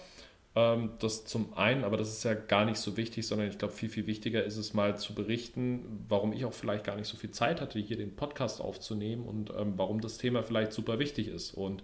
das 0.55 1.25
zum 1.25 1.53
einen, 1.55 1.83
aber 1.83 1.97
das 1.97 2.11
ist 2.11 2.23
ja 2.23 2.35
gar 2.35 2.65
nicht 2.65 2.79
so 2.79 2.97
wichtig, 2.97 3.27
sondern 3.27 3.49
ich 3.49 3.59
glaube, 3.59 3.75
viel, 3.75 3.89
viel 3.89 4.07
wichtiger 4.07 4.45
ist 4.45 4.57
es 4.57 4.73
mal 4.73 4.97
zu 4.97 5.13
berichten, 5.13 6.05
warum 6.09 6.33
ich 6.33 6.45
auch 6.45 6.53
vielleicht 6.53 6.85
gar 6.85 6.95
nicht 6.95 7.09
so 7.09 7.17
viel 7.17 7.33
Zeit 7.33 7.61
hatte, 7.61 7.81
hier 7.81 7.97
den 7.97 8.15
Podcast 8.15 8.61
aufzunehmen 8.61 9.25
und 9.25 9.51
ähm, 9.51 9.75
warum 9.77 10.01
das 10.01 10.17
Thema 10.17 10.45
vielleicht 10.45 10.73
super 10.73 11.01
wichtig 11.01 11.27
ist. 11.27 11.55
Und 11.55 11.83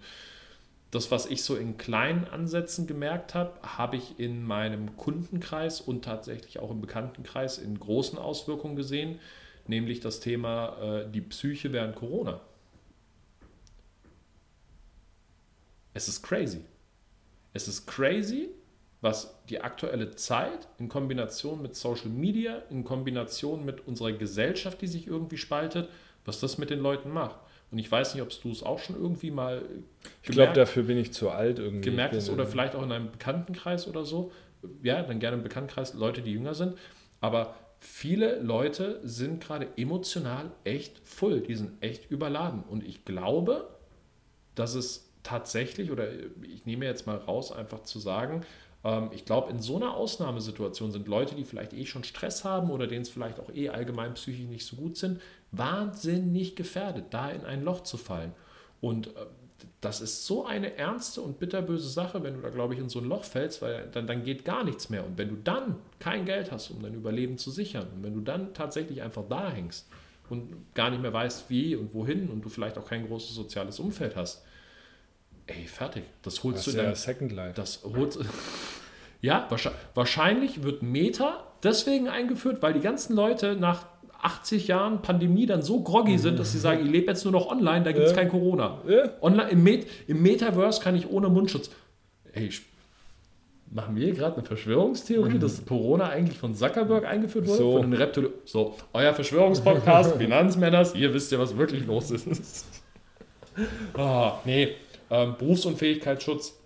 das, 0.89 1.11
was 1.11 1.25
ich 1.25 1.43
so 1.43 1.57
in 1.57 1.77
kleinen 1.77 2.23
Ansätzen 2.23 2.87
gemerkt 2.87 3.35
habe, 3.35 3.59
habe 3.61 3.97
ich 3.97 4.17
in 4.19 4.41
meinem 4.41 4.95
Kundenkreis 4.95 5.81
und 5.81 6.05
tatsächlich 6.05 6.59
auch 6.59 6.71
im 6.71 6.79
Bekanntenkreis 6.79 7.57
in 7.57 7.77
großen 7.77 8.17
Auswirkungen 8.17 8.77
gesehen, 8.77 9.19
nämlich 9.67 9.99
das 9.99 10.21
Thema 10.21 10.77
äh, 10.81 11.11
die 11.11 11.21
Psyche 11.21 11.73
während 11.73 11.97
Corona. 11.97 12.39
Es 15.93 16.07
ist 16.07 16.23
crazy. 16.23 16.61
Es 17.53 17.67
ist 17.67 17.85
crazy, 17.85 18.49
was 19.01 19.43
die 19.49 19.61
aktuelle 19.61 20.11
Zeit 20.15 20.67
in 20.77 20.87
Kombination 20.87 21.61
mit 21.61 21.75
Social 21.75 22.09
Media, 22.09 22.61
in 22.69 22.83
Kombination 22.83 23.65
mit 23.65 23.87
unserer 23.87 24.11
Gesellschaft, 24.11 24.81
die 24.81 24.87
sich 24.87 25.07
irgendwie 25.07 25.37
spaltet, 25.37 25.89
was 26.23 26.39
das 26.39 26.59
mit 26.59 26.69
den 26.69 26.79
Leuten 26.79 27.09
macht. 27.09 27.37
Und 27.71 27.79
ich 27.79 27.91
weiß 27.91 28.13
nicht, 28.13 28.21
ob 28.21 28.29
du 28.41 28.51
es 28.51 28.63
auch 28.63 28.79
schon 28.79 28.95
irgendwie 28.95 29.31
mal 29.31 29.63
Ich 30.21 30.29
glaube, 30.29 30.53
dafür 30.53 30.83
bin 30.83 30.97
ich 30.97 31.13
zu 31.13 31.29
alt 31.29 31.57
irgendwie. 31.57 31.89
gemerkt 31.89 32.15
hast 32.15 32.29
oder 32.29 32.45
vielleicht 32.45 32.75
auch 32.75 32.83
in 32.83 32.91
einem 32.91 33.11
Bekanntenkreis 33.11 33.87
oder 33.87 34.05
so. 34.05 34.31
Ja, 34.83 35.01
dann 35.01 35.19
gerne 35.19 35.37
im 35.37 35.43
Bekanntenkreis 35.43 35.93
Leute, 35.93 36.21
die 36.21 36.33
jünger 36.33 36.53
sind. 36.53 36.77
Aber 37.21 37.55
viele 37.79 38.39
Leute 38.39 38.99
sind 39.03 39.41
gerade 39.41 39.69
emotional 39.77 40.51
echt 40.63 40.99
voll. 41.03 41.41
Die 41.41 41.55
sind 41.55 41.81
echt 41.81 42.11
überladen. 42.11 42.63
Und 42.69 42.83
ich 42.83 43.05
glaube, 43.05 43.69
dass 44.53 44.75
es 44.75 45.11
tatsächlich, 45.23 45.91
oder 45.91 46.07
ich 46.43 46.65
nehme 46.65 46.85
jetzt 46.85 47.07
mal 47.07 47.17
raus, 47.17 47.51
einfach 47.51 47.83
zu 47.83 47.99
sagen, 47.99 48.41
ich 49.11 49.25
glaube, 49.25 49.51
in 49.51 49.59
so 49.59 49.75
einer 49.75 49.93
Ausnahmesituation 49.95 50.91
sind 50.91 51.07
Leute, 51.07 51.35
die 51.35 51.43
vielleicht 51.43 51.73
eh 51.73 51.85
schon 51.85 52.03
Stress 52.03 52.43
haben 52.43 52.71
oder 52.71 52.87
denen 52.87 53.03
es 53.03 53.09
vielleicht 53.09 53.39
auch 53.39 53.53
eh 53.53 53.69
allgemein 53.69 54.15
psychisch 54.15 54.47
nicht 54.47 54.65
so 54.65 54.75
gut 54.75 54.97
sind, 54.97 55.21
wahnsinnig 55.51 56.55
gefährdet, 56.55 57.05
da 57.11 57.29
in 57.29 57.45
ein 57.45 57.63
Loch 57.63 57.83
zu 57.83 57.97
fallen. 57.97 58.33
Und 58.79 59.07
äh, 59.07 59.25
das 59.81 60.01
ist 60.01 60.25
so 60.25 60.45
eine 60.45 60.77
ernste 60.77 61.21
und 61.21 61.39
bitterböse 61.39 61.89
Sache, 61.89 62.23
wenn 62.23 62.35
du 62.35 62.41
da, 62.41 62.49
glaube 62.49 62.73
ich, 62.73 62.79
in 62.79 62.89
so 62.89 62.99
ein 62.99 63.05
Loch 63.05 63.23
fällst, 63.23 63.61
weil 63.61 63.87
dann, 63.91 64.07
dann 64.07 64.23
geht 64.23 64.45
gar 64.45 64.63
nichts 64.63 64.89
mehr. 64.89 65.05
Und 65.05 65.17
wenn 65.19 65.29
du 65.29 65.35
dann 65.35 65.75
kein 65.99 66.25
Geld 66.25 66.51
hast, 66.51 66.71
um 66.71 66.81
dein 66.81 66.95
Überleben 66.95 67.37
zu 67.37 67.51
sichern, 67.51 67.87
und 67.95 68.03
wenn 68.03 68.15
du 68.15 68.21
dann 68.21 68.55
tatsächlich 68.55 69.03
einfach 69.03 69.23
da 69.29 69.51
hängst 69.51 69.87
und 70.29 70.73
gar 70.73 70.89
nicht 70.89 71.01
mehr 71.01 71.13
weißt, 71.13 71.49
wie 71.51 71.75
und 71.75 71.93
wohin 71.93 72.29
und 72.29 72.43
du 72.43 72.49
vielleicht 72.49 72.79
auch 72.79 72.85
kein 72.85 73.05
großes 73.07 73.35
soziales 73.35 73.79
Umfeld 73.79 74.15
hast, 74.15 74.43
ey, 75.47 75.65
fertig. 75.65 76.03
Das 76.21 76.43
holst 76.43 76.67
das 76.67 76.73
du 76.73 76.81
dann. 76.81 76.95
Second 76.95 77.31
Life. 77.31 77.53
Das 77.55 77.83
holst 77.83 78.19
Ja, 79.21 79.47
wahrscheinlich 79.93 80.63
wird 80.63 80.81
Meta 80.81 81.45
deswegen 81.63 82.07
eingeführt, 82.07 82.61
weil 82.61 82.73
die 82.73 82.79
ganzen 82.79 83.15
Leute 83.15 83.55
nach 83.55 83.85
80 84.21 84.67
Jahren 84.67 85.01
Pandemie 85.01 85.45
dann 85.45 85.61
so 85.61 85.81
groggy 85.81 86.17
sind, 86.17 86.39
dass 86.39 86.51
sie 86.51 86.59
sagen, 86.59 86.85
ich 86.85 86.91
lebe 86.91 87.07
jetzt 87.07 87.23
nur 87.23 87.31
noch 87.31 87.49
online, 87.49 87.83
da 87.83 87.91
gibt 87.91 88.05
es 88.05 88.11
ja. 88.11 88.17
kein 88.17 88.29
Corona. 88.29 88.79
Ja. 88.87 89.09
Online, 89.21 89.49
im, 89.49 89.63
Met, 89.63 89.87
Im 90.07 90.21
Metaverse 90.21 90.81
kann 90.81 90.95
ich 90.95 91.09
ohne 91.09 91.29
Mundschutz. 91.29 91.69
Ey, 92.33 92.49
machen 93.71 93.95
wir 93.95 94.05
hier 94.05 94.13
gerade 94.13 94.37
eine 94.37 94.45
Verschwörungstheorie, 94.45 95.35
mhm. 95.35 95.39
dass 95.39 95.65
Corona 95.65 96.09
eigentlich 96.09 96.37
von 96.37 96.53
Zuckerberg 96.53 97.05
eingeführt 97.05 97.47
wurde? 97.47 97.57
So. 97.57 97.71
Von 97.77 97.91
den 97.91 97.93
Reptil 97.93 98.29
so, 98.45 98.75
euer 98.93 99.13
Verschwörungspodcast, 99.13 100.15
Finanzmänners, 100.17 100.95
ihr 100.95 101.13
wisst 101.13 101.31
ja, 101.31 101.39
was 101.39 101.57
wirklich 101.57 101.85
los 101.85 102.11
ist. 102.11 102.65
ah, 103.97 104.39
nee, 104.45 104.75
ähm, 105.11 105.35
Berufsunfähigkeitsschutz, 105.37 106.57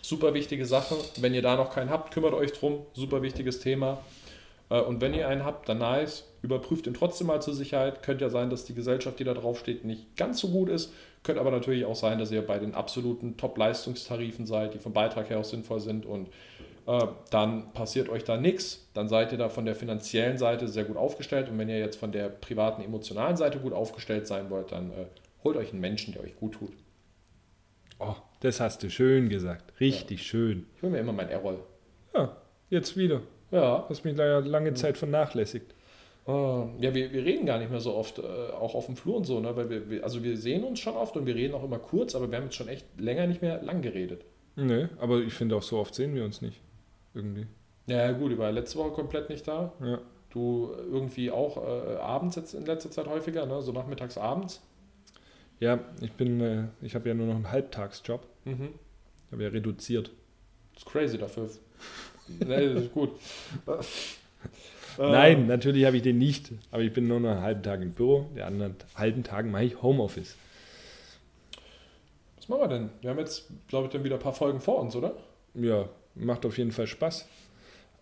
super 0.00 0.32
wichtige 0.32 0.64
Sache. 0.64 0.94
Wenn 1.18 1.34
ihr 1.34 1.42
da 1.42 1.56
noch 1.56 1.74
keinen 1.74 1.90
habt, 1.90 2.14
kümmert 2.14 2.32
euch 2.32 2.52
drum, 2.52 2.86
super 2.94 3.22
wichtiges 3.22 3.58
Thema. 3.58 3.98
Äh, 4.70 4.80
und 4.80 5.00
wenn 5.00 5.12
ihr 5.12 5.28
einen 5.28 5.44
habt, 5.44 5.68
dann 5.68 5.78
nice. 5.78 6.28
Überprüft 6.42 6.86
ihn 6.86 6.94
trotzdem 6.94 7.26
mal 7.26 7.42
zur 7.42 7.54
Sicherheit. 7.54 8.02
Könnte 8.02 8.24
ja 8.24 8.30
sein, 8.30 8.50
dass 8.50 8.64
die 8.64 8.74
Gesellschaft, 8.74 9.18
die 9.18 9.24
da 9.24 9.34
drauf 9.34 9.58
steht, 9.58 9.84
nicht 9.84 10.16
ganz 10.16 10.40
so 10.40 10.48
gut 10.48 10.68
ist. 10.68 10.92
Könnte 11.22 11.40
aber 11.40 11.50
natürlich 11.50 11.84
auch 11.84 11.94
sein, 11.94 12.18
dass 12.18 12.32
ihr 12.32 12.44
bei 12.44 12.58
den 12.58 12.74
absoluten 12.74 13.36
Top-Leistungstarifen 13.36 14.46
seid, 14.46 14.74
die 14.74 14.78
vom 14.78 14.92
Beitrag 14.92 15.30
her 15.30 15.38
auch 15.38 15.44
sinnvoll 15.44 15.80
sind. 15.80 16.06
Und 16.06 16.28
äh, 16.86 17.06
dann 17.30 17.72
passiert 17.72 18.08
euch 18.08 18.24
da 18.24 18.36
nichts. 18.36 18.88
Dann 18.94 19.08
seid 19.08 19.30
ihr 19.30 19.38
da 19.38 19.48
von 19.48 19.64
der 19.64 19.76
finanziellen 19.76 20.38
Seite 20.38 20.66
sehr 20.66 20.84
gut 20.84 20.96
aufgestellt. 20.96 21.48
Und 21.48 21.58
wenn 21.58 21.68
ihr 21.68 21.78
jetzt 21.78 21.96
von 21.96 22.10
der 22.10 22.28
privaten, 22.28 22.82
emotionalen 22.82 23.36
Seite 23.36 23.58
gut 23.58 23.72
aufgestellt 23.72 24.26
sein 24.26 24.50
wollt, 24.50 24.72
dann 24.72 24.90
äh, 24.90 25.06
holt 25.44 25.56
euch 25.56 25.70
einen 25.70 25.80
Menschen, 25.80 26.12
der 26.12 26.22
euch 26.22 26.36
gut 26.36 26.54
tut. 26.54 26.72
Oh, 28.04 28.16
das 28.40 28.58
hast 28.58 28.82
du 28.82 28.90
schön 28.90 29.28
gesagt. 29.28 29.78
Richtig 29.78 30.20
ja. 30.20 30.24
schön. 30.24 30.66
Ich 30.76 30.82
will 30.82 30.90
mir 30.90 30.98
immer 30.98 31.12
mein 31.12 31.28
Errol. 31.28 31.60
Ja, 32.14 32.36
jetzt 32.68 32.96
wieder. 32.96 33.20
Ja. 33.52 33.86
Hast 33.88 34.04
mich 34.04 34.16
ja 34.16 34.38
lange 34.40 34.74
Zeit 34.74 34.98
vernachlässigt. 34.98 35.74
Uh, 36.26 36.68
ja, 36.78 36.94
wir, 36.94 37.12
wir 37.12 37.24
reden 37.24 37.46
gar 37.46 37.58
nicht 37.58 37.70
mehr 37.70 37.80
so 37.80 37.94
oft, 37.94 38.18
äh, 38.18 38.22
auch 38.22 38.76
auf 38.76 38.86
dem 38.86 38.96
Flur 38.96 39.16
und 39.16 39.24
so, 39.24 39.40
ne? 39.40 39.56
Weil 39.56 39.70
wir, 39.70 39.90
wir, 39.90 40.04
also 40.04 40.22
wir 40.22 40.36
sehen 40.36 40.62
uns 40.62 40.78
schon 40.78 40.94
oft 40.94 41.16
und 41.16 41.26
wir 41.26 41.34
reden 41.34 41.54
auch 41.54 41.64
immer 41.64 41.80
kurz, 41.80 42.14
aber 42.14 42.30
wir 42.30 42.38
haben 42.38 42.44
jetzt 42.44 42.54
schon 42.54 42.68
echt 42.68 42.86
länger 42.98 43.26
nicht 43.26 43.42
mehr 43.42 43.60
lang 43.62 43.82
geredet. 43.82 44.24
Nee, 44.54 44.86
aber 45.00 45.18
ich 45.18 45.34
finde 45.34 45.56
auch 45.56 45.62
so 45.62 45.78
oft 45.78 45.94
sehen 45.94 46.14
wir 46.14 46.24
uns 46.24 46.40
nicht. 46.40 46.60
Irgendwie. 47.14 47.46
Ja, 47.86 48.12
gut, 48.12 48.32
ich 48.32 48.38
war 48.38 48.52
letzte 48.52 48.78
Woche 48.78 48.90
komplett 48.90 49.30
nicht 49.30 49.46
da. 49.48 49.72
Ja. 49.82 49.98
Du 50.30 50.72
irgendwie 50.90 51.30
auch 51.30 51.56
äh, 51.56 51.96
abends 51.96 52.36
jetzt 52.36 52.54
in 52.54 52.66
letzter 52.66 52.90
Zeit 52.90 53.06
häufiger, 53.08 53.44
ne? 53.46 53.60
So 53.60 53.72
nachmittags 53.72 54.16
abends. 54.16 54.62
Ja, 55.62 55.78
ich 56.00 56.10
bin, 56.14 56.40
äh, 56.40 56.64
ich 56.80 56.96
habe 56.96 57.08
ja 57.08 57.14
nur 57.14 57.28
noch 57.28 57.36
einen 57.36 57.52
Halbtagsjob. 57.52 58.26
Mhm. 58.46 58.70
Ich 59.26 59.32
habe 59.32 59.44
ja 59.44 59.48
reduziert. 59.50 60.10
Das 60.74 60.82
ist 60.82 60.90
crazy 60.90 61.18
dafür. 61.18 61.48
nee, 62.40 62.74
das 62.74 62.82
ist 62.82 62.92
gut. 62.92 63.12
Nein, 64.98 65.42
ähm. 65.42 65.46
natürlich 65.46 65.84
habe 65.84 65.96
ich 65.96 66.02
den 66.02 66.18
nicht. 66.18 66.50
Aber 66.72 66.82
ich 66.82 66.92
bin 66.92 67.06
nur 67.06 67.20
noch 67.20 67.30
einen 67.30 67.42
halben 67.42 67.62
Tag 67.62 67.80
im 67.80 67.92
Büro. 67.92 68.26
Den 68.34 68.42
anderen 68.42 68.74
halben 68.96 69.22
Tag 69.22 69.46
mache 69.46 69.62
ich 69.62 69.80
Homeoffice. 69.80 70.36
Was 72.38 72.48
machen 72.48 72.62
wir 72.62 72.68
denn? 72.68 72.90
Wir 73.00 73.10
haben 73.10 73.20
jetzt, 73.20 73.48
glaube 73.68 73.86
ich, 73.86 73.92
dann 73.92 74.02
wieder 74.02 74.16
ein 74.16 74.22
paar 74.22 74.32
Folgen 74.32 74.60
vor 74.60 74.80
uns, 74.80 74.96
oder? 74.96 75.14
Ja, 75.54 75.88
macht 76.16 76.44
auf 76.44 76.58
jeden 76.58 76.72
Fall 76.72 76.88
Spaß. 76.88 77.28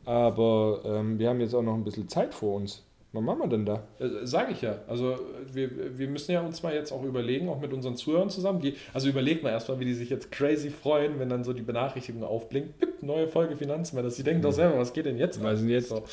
Aber 0.07 0.81
ähm, 0.87 1.19
wir 1.19 1.29
haben 1.29 1.43
jetzt 1.43 1.53
auch 1.53 1.63
noch 1.63 1.75
ein 1.75 1.85
bisschen 1.85 2.09
Zeit 2.09 2.33
vor 2.33 2.55
uns. 2.57 2.87
Was 3.13 3.23
machen 3.23 3.41
wir 3.41 3.49
denn 3.49 3.67
da? 3.67 3.83
Äh, 3.99 4.25
Sage 4.25 4.53
ich 4.53 4.63
ja. 4.63 4.79
Also 4.87 5.19
wir, 5.53 5.99
wir 5.99 6.09
müssen 6.09 6.31
ja 6.31 6.43
uns 6.43 6.63
mal 6.63 6.73
jetzt 6.75 6.93
auch 6.93 7.03
überlegen, 7.03 7.49
auch 7.49 7.61
mit 7.61 7.73
unseren 7.73 7.97
Zuhörern 7.97 8.31
zusammen. 8.31 8.61
Die, 8.61 8.75
also 8.95 9.09
überlegt 9.09 9.43
mal 9.43 9.51
erstmal, 9.51 9.81
wie 9.81 9.85
die 9.85 9.95
sich 9.95 10.11
jetzt 10.11 10.31
crazy 10.31 10.71
freuen, 10.71 11.19
wenn 11.19 11.29
dann 11.29 11.43
so 11.43 11.53
die 11.53 11.63
Benachrichtigung 11.63 12.23
aufblinkt. 12.23 12.79
Pip, 12.79 13.03
neue 13.03 13.27
Folge 13.27 13.57
Finanzmänner. 13.57 14.11
Sie 14.11 14.23
denken 14.23 14.43
doch 14.43 14.53
selber, 14.53 14.79
was 14.79 14.93
geht 14.93 15.07
denn 15.07 15.19
jetzt? 15.19 15.43
Was 15.43 15.59
denn 15.59 15.69
jetzt? 15.69 15.89
So. 15.89 16.05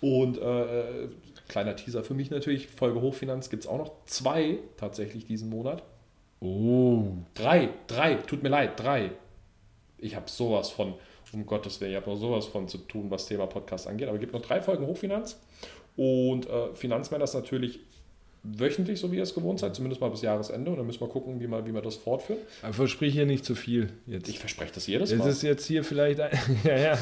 Und 0.00 0.38
äh, 0.38 1.04
äh, 1.04 1.08
kleiner 1.48 1.74
Teaser 1.74 2.04
für 2.04 2.14
mich 2.14 2.30
natürlich, 2.30 2.68
Folge 2.68 3.00
Hochfinanz 3.00 3.50
gibt 3.50 3.64
es 3.64 3.68
auch 3.68 3.78
noch 3.78 3.92
zwei 4.06 4.58
tatsächlich 4.76 5.24
diesen 5.24 5.50
Monat. 5.50 5.82
Oh. 6.40 7.04
Drei, 7.34 7.70
drei, 7.86 8.14
tut 8.14 8.42
mir 8.42 8.48
leid, 8.50 8.78
drei. 8.78 9.10
Ich 9.98 10.14
habe 10.14 10.28
sowas 10.28 10.70
von, 10.70 10.94
um 11.32 11.46
Gottes 11.46 11.80
Willen, 11.80 11.92
ich 11.92 11.96
habe 11.96 12.10
noch 12.10 12.16
sowas 12.16 12.46
von 12.46 12.68
zu 12.68 12.78
tun, 12.78 13.10
was 13.10 13.26
Thema 13.26 13.46
Podcast 13.46 13.88
angeht. 13.88 14.08
Aber 14.08 14.16
es 14.16 14.20
gibt 14.20 14.34
noch 14.34 14.42
drei 14.42 14.60
Folgen 14.60 14.86
Hochfinanz. 14.86 15.40
Und 15.96 16.48
äh, 16.48 16.74
Finanzmänner 16.74 17.24
ist 17.24 17.34
natürlich 17.34 17.80
wöchentlich, 18.44 19.00
so 19.00 19.10
wie 19.10 19.16
ihr 19.16 19.22
es 19.22 19.34
gewohnt 19.34 19.60
seid, 19.60 19.74
zumindest 19.74 20.00
mal 20.00 20.10
bis 20.10 20.22
Jahresende. 20.22 20.70
Und 20.70 20.76
dann 20.76 20.86
müssen 20.86 21.00
wir 21.00 21.08
gucken, 21.08 21.40
wie 21.40 21.46
wir, 21.46 21.66
wie 21.66 21.72
wir 21.72 21.80
das 21.80 21.96
fortführen. 21.96 22.40
Aber 22.62 22.72
versprich 22.72 23.14
hier 23.14 23.26
nicht 23.26 23.44
zu 23.44 23.54
viel 23.54 23.90
jetzt. 24.06 24.28
Ich 24.28 24.38
verspreche 24.38 24.72
das 24.74 24.86
jedes 24.86 25.10
Mal. 25.10 25.18
Das 25.18 25.36
ist 25.36 25.42
jetzt 25.42 25.66
hier 25.66 25.82
vielleicht. 25.84 26.20
Ein, 26.20 26.30
ja, 26.64 26.76
ja. 26.76 26.98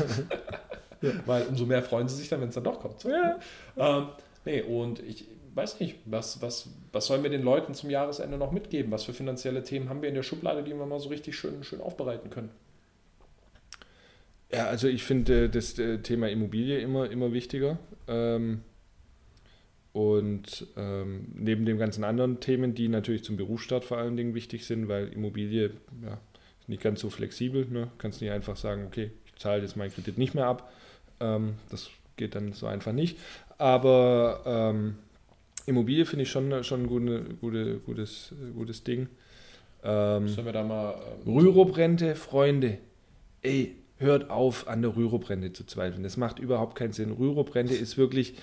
Weil 1.26 1.46
umso 1.46 1.66
mehr 1.66 1.82
freuen 1.82 2.08
sie 2.08 2.16
sich 2.16 2.28
dann, 2.28 2.40
wenn 2.40 2.48
es 2.48 2.54
dann 2.54 2.64
doch 2.64 2.80
kommt. 2.80 3.04
Ja. 3.04 3.38
Ähm, 3.76 4.06
nee, 4.44 4.62
und 4.62 5.00
ich 5.00 5.26
weiß 5.54 5.80
nicht, 5.80 5.96
was, 6.04 6.40
was, 6.40 6.68
was 6.92 7.06
sollen 7.06 7.22
wir 7.22 7.30
den 7.30 7.42
Leuten 7.42 7.74
zum 7.74 7.90
Jahresende 7.90 8.38
noch 8.38 8.52
mitgeben? 8.52 8.92
Was 8.92 9.04
für 9.04 9.12
finanzielle 9.12 9.64
Themen 9.64 9.88
haben 9.88 10.00
wir 10.00 10.08
in 10.08 10.14
der 10.14 10.22
Schublade, 10.22 10.62
die 10.62 10.70
wir 10.70 10.86
mal 10.86 11.00
so 11.00 11.08
richtig 11.08 11.36
schön, 11.36 11.64
schön 11.64 11.80
aufbereiten 11.80 12.30
können? 12.30 12.50
Ja, 14.52 14.66
also 14.66 14.86
ich 14.86 15.02
finde 15.02 15.48
das 15.48 15.78
äh, 15.78 15.98
Thema 15.98 16.28
Immobilie 16.28 16.78
immer, 16.78 17.10
immer 17.10 17.32
wichtiger. 17.32 17.78
Ähm, 18.06 18.62
und 19.92 20.66
ähm, 20.76 21.26
neben 21.34 21.66
den 21.66 21.78
ganzen 21.78 22.04
anderen 22.04 22.40
Themen, 22.40 22.74
die 22.74 22.88
natürlich 22.88 23.24
zum 23.24 23.36
Berufsstart 23.36 23.84
vor 23.84 23.98
allen 23.98 24.16
Dingen 24.16 24.34
wichtig 24.34 24.64
sind, 24.64 24.88
weil 24.88 25.08
Immobilie 25.08 25.72
ja, 26.02 26.18
ist 26.60 26.68
nicht 26.68 26.82
ganz 26.82 27.00
so 27.00 27.10
flexibel. 27.10 27.66
Ne? 27.66 27.88
Kannst 27.98 28.22
nicht 28.22 28.30
einfach 28.30 28.56
sagen, 28.56 28.86
okay, 28.86 29.10
ich 29.26 29.36
zahle 29.36 29.62
jetzt 29.62 29.76
meinen 29.76 29.92
Kredit 29.92 30.16
nicht 30.16 30.34
mehr 30.34 30.46
ab. 30.46 30.72
Ähm, 31.20 31.54
das 31.70 31.90
geht 32.16 32.34
dann 32.34 32.52
so 32.52 32.66
einfach 32.66 32.92
nicht. 32.92 33.18
Aber 33.58 34.42
ähm, 34.46 34.94
Immobilie 35.66 36.06
finde 36.06 36.22
ich 36.22 36.30
schon, 36.30 36.64
schon 36.64 36.84
ein 36.84 36.86
gute, 36.86 37.24
gute, 37.40 37.78
gutes, 37.80 38.34
gutes 38.54 38.84
Ding. 38.84 39.08
Ähm, 39.84 40.28
Sollen 40.28 40.46
wir 40.46 40.52
da 40.52 40.62
mal. 40.62 40.94
Ähm, 41.26 41.34
Rürup-Rente, 41.34 42.14
Freunde. 42.14 42.78
Ey, 43.42 43.76
hört 43.98 44.30
auf, 44.30 44.68
an 44.68 44.80
der 44.80 44.96
Rürup-Rente 44.96 45.52
zu 45.52 45.64
zweifeln. 45.64 46.02
Das 46.02 46.16
macht 46.16 46.38
überhaupt 46.38 46.76
keinen 46.76 46.92
Sinn. 46.92 47.12
Rürup-Rente 47.12 47.74
ist 47.74 47.98
wirklich 47.98 48.36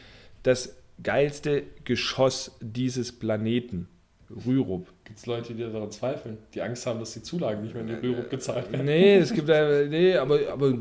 das 0.43 0.78
geilste 1.03 1.63
Geschoss 1.83 2.57
dieses 2.61 3.11
Planeten. 3.11 3.87
Rürup. 4.45 4.87
Gibt 5.05 5.17
es 5.19 5.25
Leute, 5.25 5.55
die 5.55 5.63
daran 5.63 5.91
zweifeln, 5.91 6.37
die 6.53 6.61
Angst 6.61 6.85
haben, 6.85 6.99
dass 6.99 7.13
die 7.13 7.23
Zulagen 7.23 7.63
nicht 7.63 7.73
mehr 7.73 7.81
in 7.81 7.87
die 7.87 8.07
Rürup 8.07 8.29
gezahlt 8.29 8.71
werden? 8.71 8.85
Nee, 8.85 9.15
es 9.15 9.33
gibt 9.33 9.47
nee, 9.47 10.15
aber, 10.15 10.39
aber 10.51 10.73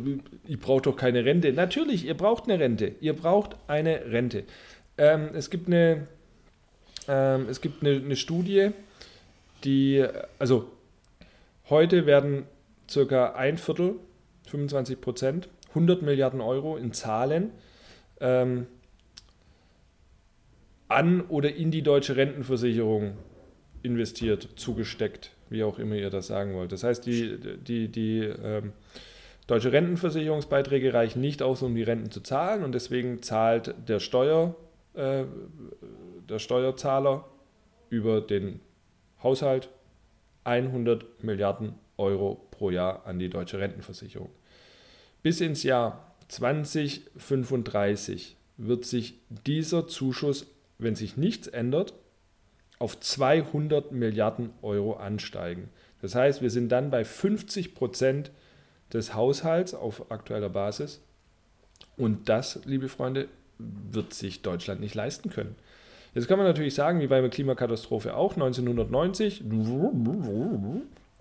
ich 0.47 0.59
brauche 0.59 0.83
doch 0.83 0.97
keine 0.97 1.25
Rente. 1.25 1.53
Natürlich, 1.53 2.05
ihr 2.05 2.15
braucht 2.15 2.45
eine 2.45 2.61
Rente. 2.61 2.95
Ihr 3.01 3.15
braucht 3.15 3.57
eine 3.67 4.13
Rente. 4.13 4.45
Ähm, 4.99 5.31
es 5.33 5.49
gibt 5.49 5.69
eine, 5.69 6.07
ähm, 7.09 7.47
es 7.49 7.61
gibt 7.61 7.83
eine, 7.83 7.97
eine 7.97 8.17
Studie, 8.17 8.71
die, 9.65 10.05
also 10.39 10.71
heute 11.71 12.05
werden 12.05 12.45
circa 12.89 13.33
ein 13.33 13.57
Viertel, 13.57 13.95
25 14.49 15.01
Prozent, 15.01 15.49
100 15.71 16.03
Milliarden 16.03 16.41
Euro 16.41 16.77
in 16.77 16.93
Zahlen 16.93 17.51
ähm, 18.21 18.67
an 20.89 21.21
oder 21.23 21.55
in 21.55 21.71
die 21.71 21.83
deutsche 21.83 22.17
Rentenversicherung 22.17 23.17
investiert, 23.83 24.49
zugesteckt, 24.57 25.31
wie 25.51 25.63
auch 25.63 25.79
immer 25.79 25.95
ihr 25.95 26.11
das 26.11 26.27
sagen 26.27 26.55
wollt. 26.55 26.73
Das 26.73 26.83
heißt, 26.83 27.07
die, 27.07 27.39
die, 27.39 27.89
die 27.89 28.21
ähm, 28.21 28.73
deutsche 29.47 29.73
Rentenversicherungsbeiträge 29.73 30.93
reichen 30.93 31.21
nicht 31.21 31.43
aus, 31.43 31.63
um 31.63 31.75
die 31.75 31.83
Renten 31.83 32.11
zu 32.11 32.21
zahlen 32.21 32.65
und 32.65 32.73
deswegen 32.73 33.23
zahlt 33.23 33.75
der, 33.87 34.01
Steuer, 34.01 34.57
äh, 34.95 35.25
der 36.29 36.39
Steuerzahler 36.39 37.25
über 37.91 38.21
den 38.21 38.61
Haushalt 39.23 39.69
100 40.45 41.23
Milliarden 41.23 41.75
Euro 41.97 42.47
pro 42.51 42.71
Jahr 42.71 43.07
an 43.07 43.19
die 43.19 43.29
deutsche 43.29 43.59
Rentenversicherung. 43.59 44.31
Bis 45.23 45.41
ins 45.41 45.63
Jahr 45.63 46.15
2035 46.29 48.37
wird 48.57 48.85
sich 48.85 49.15
dieser 49.47 49.89
Zuschuss 49.89 50.47
wenn 50.79 50.95
sich 50.95 51.17
nichts 51.17 51.49
ändert, 51.49 51.95
auf 52.79 52.99
200 52.99 53.93
Milliarden 53.93 54.51
Euro 54.63 54.95
ansteigen. 54.95 55.69
Das 56.01 56.15
heißt, 56.15 56.43
wir 56.43 56.51
sind 56.51 56.71
dann 56.71 56.91
bei 56.91 57.05
50 57.05 57.75
Prozent 57.75 58.31
des 58.93 59.15
Haushalts 59.15 59.75
auf 59.75 60.11
aktueller 60.11 60.49
Basis. 60.49 61.03
Und 61.97 62.29
das, 62.29 62.61
liebe 62.65 62.89
Freunde, 62.89 63.29
wird 63.59 64.15
sich 64.15 64.43
Deutschland 64.43 64.81
nicht 64.81 64.95
leisten 64.95 65.31
können. 65.31 65.57
Jetzt 66.15 66.29
kann 66.29 66.39
man 66.39 66.47
natürlich 66.47 66.75
sagen, 66.75 67.01
wie 67.01 67.09
bei 67.09 67.21
der 67.21 67.31
Klimakatastrophe 67.31 68.15
auch, 68.15 68.35
1990, 68.35 69.43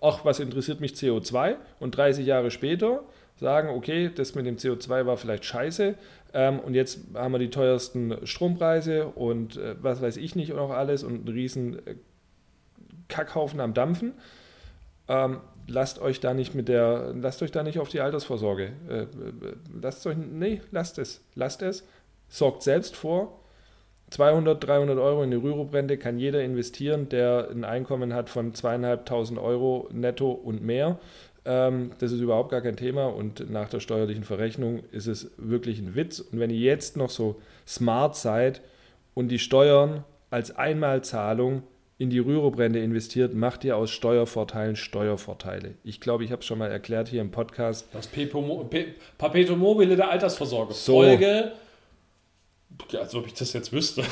ach, 0.00 0.24
was 0.24 0.40
interessiert 0.40 0.80
mich 0.80 0.92
CO2? 0.92 1.56
Und 1.80 1.96
30 1.96 2.24
Jahre 2.24 2.50
später 2.50 3.02
sagen, 3.40 3.68
okay, 3.68 4.10
das 4.14 4.34
mit 4.34 4.46
dem 4.46 4.56
CO2 4.56 5.06
war 5.06 5.16
vielleicht 5.16 5.44
scheiße. 5.44 5.94
Ähm, 6.34 6.60
und 6.60 6.74
jetzt 6.74 7.00
haben 7.14 7.32
wir 7.32 7.38
die 7.38 7.50
teuersten 7.50 8.26
Strompreise 8.26 9.06
und 9.06 9.56
äh, 9.56 9.76
was 9.80 10.02
weiß 10.02 10.16
ich 10.16 10.36
nicht 10.36 10.52
und 10.52 10.58
auch 10.58 10.70
alles 10.70 11.02
und 11.02 11.14
einen 11.14 11.28
riesen 11.28 11.86
äh, 11.86 11.94
Kackhaufen 13.08 13.60
am 13.60 13.72
Dampfen. 13.74 14.12
Ähm, 15.08 15.40
lasst 15.66 16.00
euch 16.00 16.20
da 16.20 16.34
nicht 16.34 16.54
mit 16.54 16.68
der, 16.68 17.14
lasst 17.14 17.42
euch 17.42 17.50
da 17.50 17.62
nicht 17.62 17.78
auf 17.78 17.88
die 17.88 18.00
Altersvorsorge. 18.00 18.72
Äh, 18.88 19.02
äh 19.02 19.06
lasst 19.80 20.06
euch, 20.06 20.16
nee, 20.16 20.60
lasst 20.70 20.98
es, 20.98 21.22
lasst 21.34 21.62
es. 21.62 21.86
Sorgt 22.28 22.62
selbst 22.62 22.94
vor. 22.94 23.40
200, 24.10 24.66
300 24.66 24.98
Euro 24.98 25.22
in 25.22 25.30
die 25.30 25.36
Rürup-Rente 25.36 25.98
kann 25.98 26.18
jeder 26.18 26.42
investieren, 26.42 27.08
der 27.10 27.48
ein 27.50 27.64
Einkommen 27.64 28.14
hat 28.14 28.30
von 28.30 28.54
zweieinhalbtausend 28.54 29.38
Euro 29.38 29.88
netto 29.92 30.30
und 30.30 30.62
mehr. 30.62 30.98
Ähm, 31.48 31.92
das 31.98 32.12
ist 32.12 32.20
überhaupt 32.20 32.50
gar 32.50 32.60
kein 32.60 32.76
Thema 32.76 33.06
und 33.06 33.48
nach 33.50 33.70
der 33.70 33.80
steuerlichen 33.80 34.22
Verrechnung 34.22 34.82
ist 34.92 35.06
es 35.06 35.30
wirklich 35.38 35.78
ein 35.78 35.94
Witz. 35.94 36.20
Und 36.20 36.38
wenn 36.38 36.50
ihr 36.50 36.58
jetzt 36.58 36.98
noch 36.98 37.08
so 37.08 37.40
smart 37.66 38.16
seid 38.16 38.60
und 39.14 39.28
die 39.28 39.38
Steuern 39.38 40.04
als 40.30 40.54
Einmalzahlung 40.54 41.62
in 41.96 42.10
die 42.10 42.18
Rürup-Rente 42.18 42.78
investiert, 42.78 43.34
macht 43.34 43.64
ihr 43.64 43.78
aus 43.78 43.90
Steuervorteilen 43.90 44.76
Steuervorteile. 44.76 45.74
Ich 45.84 46.02
glaube, 46.02 46.22
ich 46.22 46.32
habe 46.32 46.40
es 46.40 46.46
schon 46.46 46.58
mal 46.58 46.70
erklärt 46.70 47.08
hier 47.08 47.22
im 47.22 47.30
Podcast. 47.30 47.88
Das 47.94 48.06
Perpetuum 48.06 49.58
mobile 49.58 49.96
der 49.96 50.10
Altersvorsorge. 50.10 50.74
So. 50.74 51.02
Folge 51.02 51.52
ja, 52.90 53.00
als 53.00 53.14
ob 53.14 53.26
ich 53.26 53.34
das 53.34 53.52
jetzt 53.52 53.72
wüsste. 53.72 54.02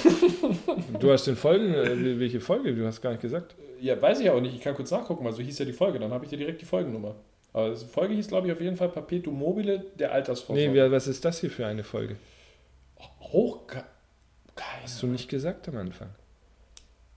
du 1.00 1.12
hast 1.12 1.26
den 1.26 1.36
Folgen, 1.36 1.72
äh, 1.74 2.18
welche 2.18 2.40
Folge? 2.40 2.74
Du 2.74 2.84
hast 2.86 3.00
gar 3.00 3.10
nicht 3.10 3.22
gesagt. 3.22 3.54
Ja, 3.80 4.00
weiß 4.00 4.20
ich 4.20 4.30
auch 4.30 4.40
nicht. 4.40 4.54
Ich 4.54 4.60
kann 4.60 4.74
kurz 4.74 4.90
nachgucken, 4.90 5.24
weil 5.24 5.32
so 5.32 5.42
hieß 5.42 5.58
ja 5.58 5.64
die 5.64 5.72
Folge. 5.72 5.98
Dann 5.98 6.12
habe 6.12 6.24
ich 6.24 6.30
dir 6.30 6.38
direkt 6.38 6.60
die 6.60 6.66
Folgennummer. 6.66 7.14
Aber 7.52 7.70
die 7.70 7.84
Folge 7.84 8.14
hieß, 8.14 8.28
glaube 8.28 8.46
ich, 8.46 8.52
auf 8.52 8.60
jeden 8.60 8.76
Fall 8.76 8.88
Perpetuum 8.88 9.38
mobile 9.38 9.84
der 9.98 10.12
Altersvorsorge. 10.12 10.70
Nee, 10.70 10.90
was 10.90 11.06
ist 11.06 11.24
das 11.24 11.40
hier 11.40 11.50
für 11.50 11.66
eine 11.66 11.84
Folge? 11.84 12.16
Hoch. 13.20 13.66
Keine 13.66 14.82
Hast 14.82 15.02
du 15.02 15.06
nicht 15.06 15.28
gesagt 15.28 15.68
am 15.68 15.76
Anfang? 15.76 16.10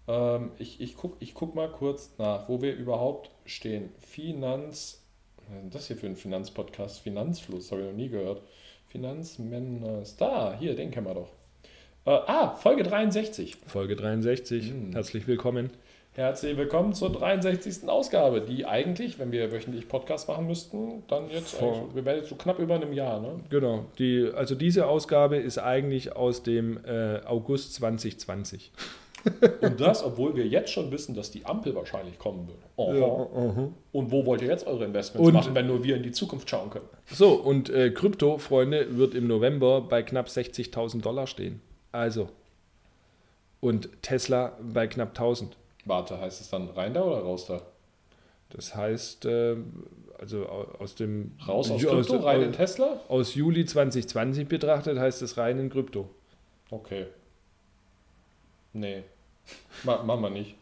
Ähm, 0.07 0.51
ich 0.57 0.81
ich 0.81 0.95
gucke 0.95 1.17
ich 1.19 1.33
guck 1.33 1.55
mal 1.55 1.69
kurz 1.69 2.11
nach, 2.17 2.49
wo 2.49 2.61
wir 2.61 2.75
überhaupt 2.75 3.29
stehen. 3.45 3.89
Finanz. 3.99 5.01
Was 5.49 5.63
ist 5.63 5.75
das 5.75 5.87
hier 5.87 5.95
für 5.97 6.07
ein 6.07 6.15
Finanzpodcast? 6.15 6.99
Finanzfluss, 6.99 7.71
habe 7.71 7.81
ich 7.81 7.87
noch 7.87 7.95
nie 7.95 8.09
gehört. 8.09 8.41
Finanzmänner. 8.87 10.03
Da, 10.17 10.55
hier, 10.59 10.75
den 10.75 10.91
kennen 10.91 11.07
wir 11.07 11.13
doch. 11.13 11.29
Äh, 12.05 12.11
ah, 12.11 12.55
Folge 12.55 12.83
63. 12.83 13.57
Folge 13.67 13.95
63. 13.95 14.69
Hm. 14.69 14.93
Herzlich 14.93 15.27
willkommen. 15.27 15.71
Herzlich 16.13 16.57
willkommen 16.57 16.93
zur 16.93 17.11
63. 17.11 17.87
Ausgabe, 17.87 18.41
die 18.41 18.65
eigentlich, 18.65 19.19
wenn 19.19 19.31
wir 19.31 19.51
wöchentlich 19.51 19.87
Podcast 19.87 20.27
machen 20.27 20.47
müssten, 20.47 21.03
dann 21.07 21.29
jetzt, 21.29 21.61
wir 21.61 22.03
werden 22.03 22.17
jetzt 22.17 22.29
so 22.29 22.35
knapp 22.35 22.57
über 22.57 22.75
einem 22.75 22.93
Jahr, 22.93 23.21
ne? 23.21 23.35
Genau. 23.49 23.85
Die, 23.99 24.27
also 24.33 24.55
diese 24.55 24.87
Ausgabe 24.87 25.37
ist 25.37 25.59
eigentlich 25.59 26.15
aus 26.15 26.41
dem 26.41 26.83
äh, 26.83 27.19
August 27.25 27.75
2020. 27.75 28.71
Und 29.61 29.79
das, 29.79 30.03
obwohl 30.03 30.35
wir 30.35 30.47
jetzt 30.47 30.71
schon 30.71 30.91
wissen, 30.91 31.13
dass 31.13 31.29
die 31.29 31.45
Ampel 31.45 31.75
wahrscheinlich 31.75 32.17
kommen 32.17 32.47
wird. 32.47 32.57
Ja, 32.77 33.05
uh 33.05 33.29
-huh. 33.33 33.69
Und 33.91 34.11
wo 34.11 34.25
wollt 34.25 34.41
ihr 34.41 34.47
jetzt 34.47 34.65
eure 34.65 34.85
Investments 34.85 35.27
und, 35.27 35.33
machen, 35.33 35.53
wenn 35.53 35.67
nur 35.67 35.83
wir 35.83 35.95
in 35.95 36.03
die 36.03 36.11
Zukunft 36.11 36.49
schauen 36.49 36.69
können? 36.69 36.87
So, 37.05 37.33
und 37.33 37.69
äh, 37.69 37.91
Krypto, 37.91 38.37
Freunde, 38.39 38.97
wird 38.97 39.13
im 39.13 39.27
November 39.27 39.81
bei 39.81 40.01
knapp 40.03 40.27
60.000 40.27 41.01
Dollar 41.01 41.27
stehen. 41.27 41.61
Also. 41.91 42.29
Und 43.59 43.89
Tesla 44.01 44.57
bei 44.61 44.87
knapp 44.87 45.09
1000. 45.09 45.58
Warte, 45.89 46.19
heißt 46.21 46.39
es 46.39 46.49
dann 46.49 46.69
rein 46.69 46.93
da 46.93 47.01
oder 47.01 47.19
raus 47.19 47.47
da? 47.47 47.61
Das 48.51 48.75
heißt, 48.75 49.25
äh, 49.25 49.57
also 50.17 50.45
aus 50.47 50.95
dem. 50.95 51.31
Raus 51.47 51.69
aus 51.71 51.81
Krypto, 51.81 52.17
aus, 52.17 52.23
rein 52.23 52.41
in 52.43 52.53
Tesla? 52.53 52.99
Aus 53.07 53.35
Juli 53.35 53.65
2020 53.65 54.47
betrachtet 54.47 54.97
heißt 54.97 55.21
es 55.21 55.37
rein 55.37 55.59
in 55.59 55.69
Krypto. 55.69 56.09
Okay. 56.69 57.07
Nee. 58.73 59.03
Ma 59.83 60.03
machen 60.03 60.21
wir 60.21 60.29
nicht. 60.29 60.55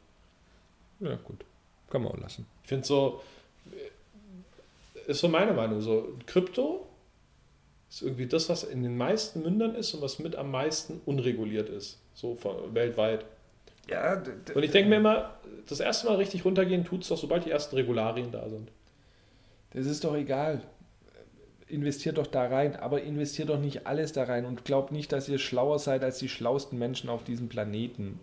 Ja, 1.01 1.15
gut. 1.15 1.43
Kann 1.89 2.03
man 2.03 2.13
auch 2.13 2.17
lassen. 2.17 2.45
Ich 2.63 2.69
finde 2.69 2.85
so, 2.85 3.21
ist 5.07 5.19
so 5.19 5.27
meine 5.27 5.53
Meinung, 5.53 5.81
so 5.81 6.17
Krypto 6.25 6.85
ist 7.89 8.01
irgendwie 8.01 8.27
das, 8.27 8.49
was 8.49 8.63
in 8.63 8.83
den 8.83 8.97
meisten 8.97 9.41
Mündern 9.41 9.75
ist 9.75 9.93
und 9.93 10.01
was 10.01 10.19
mit 10.19 10.35
am 10.35 10.51
meisten 10.51 11.01
unreguliert 11.05 11.69
ist, 11.69 11.99
so 12.13 12.35
von, 12.35 12.73
weltweit. 12.73 13.25
Ja, 13.89 14.21
und 14.53 14.63
ich 14.63 14.71
denke 14.71 14.89
mir 14.89 14.97
immer, 14.97 15.37
das 15.67 15.79
erste 15.79 16.07
Mal 16.07 16.15
richtig 16.15 16.45
runtergehen 16.45 16.83
tut 16.83 17.03
es 17.03 17.09
doch, 17.09 17.17
sobald 17.17 17.45
die 17.45 17.51
ersten 17.51 17.75
Regularien 17.75 18.31
da 18.31 18.49
sind. 18.49 18.71
Das 19.71 19.85
ist 19.85 20.03
doch 20.03 20.15
egal. 20.15 20.61
Investiert 21.67 22.17
doch 22.17 22.27
da 22.27 22.45
rein, 22.47 22.75
aber 22.77 23.01
investiert 23.01 23.49
doch 23.49 23.59
nicht 23.59 23.87
alles 23.87 24.13
da 24.13 24.23
rein 24.23 24.45
und 24.45 24.63
glaubt 24.65 24.91
nicht, 24.91 25.11
dass 25.11 25.27
ihr 25.27 25.37
schlauer 25.37 25.79
seid 25.79 26.03
als 26.03 26.17
die 26.17 26.29
schlauesten 26.29 26.79
Menschen 26.79 27.09
auf 27.09 27.23
diesem 27.23 27.49
Planeten. 27.49 28.19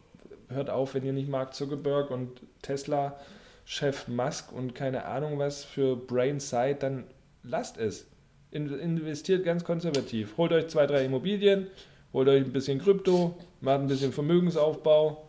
Hört 0.49 0.71
auf, 0.71 0.95
wenn 0.95 1.05
ihr 1.05 1.13
nicht 1.13 1.29
Mark 1.29 1.55
Zuckerberg 1.55 2.11
und 2.11 2.41
Tesla 2.63 3.19
Chef 3.67 4.09
Musk 4.09 4.53
und 4.53 4.75
keine 4.75 5.07
Ahnung 5.07 5.39
was 5.39 5.65
für 5.65 5.97
Brain 5.97 6.41
seid, 6.41 6.83
dann 6.83 7.05
lasst 7.43 7.79
es. 7.79 8.07
Investiert 8.51 9.45
ganz 9.45 9.65
konservativ. 9.65 10.37
Holt 10.37 10.53
euch 10.53 10.69
zwei, 10.69 10.87
drei 10.87 11.05
Immobilien, 11.05 11.67
holt 12.13 12.29
euch 12.29 12.45
ein 12.45 12.53
bisschen 12.53 12.79
Krypto, 12.79 13.37
macht 13.61 13.81
ein 13.81 13.87
bisschen 13.89 14.13
Vermögensaufbau, 14.13 15.24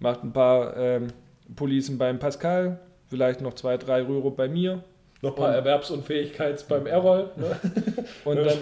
macht 0.00 0.24
ein 0.24 0.32
paar 0.32 0.76
ähm, 0.76 1.08
Policen 1.54 1.98
beim 1.98 2.18
Pascal, 2.18 2.78
vielleicht 3.08 3.40
noch 3.40 3.54
zwei, 3.54 3.76
drei 3.76 4.02
Rüro 4.02 4.30
bei 4.30 4.48
mir. 4.48 4.82
Noch 5.22 5.32
ein 5.32 5.36
paar 5.36 5.54
Erwerbsunfähigkeits 5.54 6.64
beim 6.64 6.86
Errol. 6.86 7.30
Ne? 7.36 7.56
und, 8.24 8.36
dann, 8.36 8.58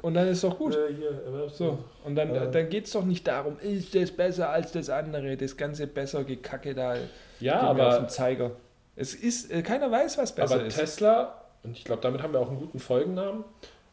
und 0.00 0.14
dann 0.14 0.28
ist 0.28 0.42
doch 0.42 0.56
gut. 0.56 0.74
Äh, 0.74 0.94
hier, 0.94 1.48
so. 1.52 1.78
Und 2.04 2.16
dann, 2.16 2.34
äh. 2.34 2.50
dann 2.50 2.68
geht 2.70 2.86
es 2.86 2.92
doch 2.92 3.04
nicht 3.04 3.26
darum, 3.26 3.58
ist 3.58 3.94
das 3.94 4.10
besser 4.10 4.48
als 4.48 4.72
das 4.72 4.88
andere, 4.88 5.36
das 5.36 5.56
ganze 5.56 5.86
besser 5.86 6.24
Gekacke 6.24 6.74
da 6.74 6.94
ja, 7.38 7.60
aber, 7.60 7.88
auf 7.88 7.98
den 7.98 8.08
Zeiger. 8.08 8.52
Es 8.96 9.14
ist, 9.14 9.50
äh, 9.50 9.62
keiner 9.62 9.90
weiß, 9.90 10.16
was 10.16 10.34
besser 10.34 10.54
aber 10.54 10.64
ist. 10.64 10.78
Tesla, 10.78 11.44
und 11.62 11.76
ich 11.76 11.84
glaube, 11.84 12.00
damit 12.00 12.22
haben 12.22 12.32
wir 12.32 12.40
auch 12.40 12.48
einen 12.48 12.60
guten 12.60 12.78
Folgennamen, 12.78 13.44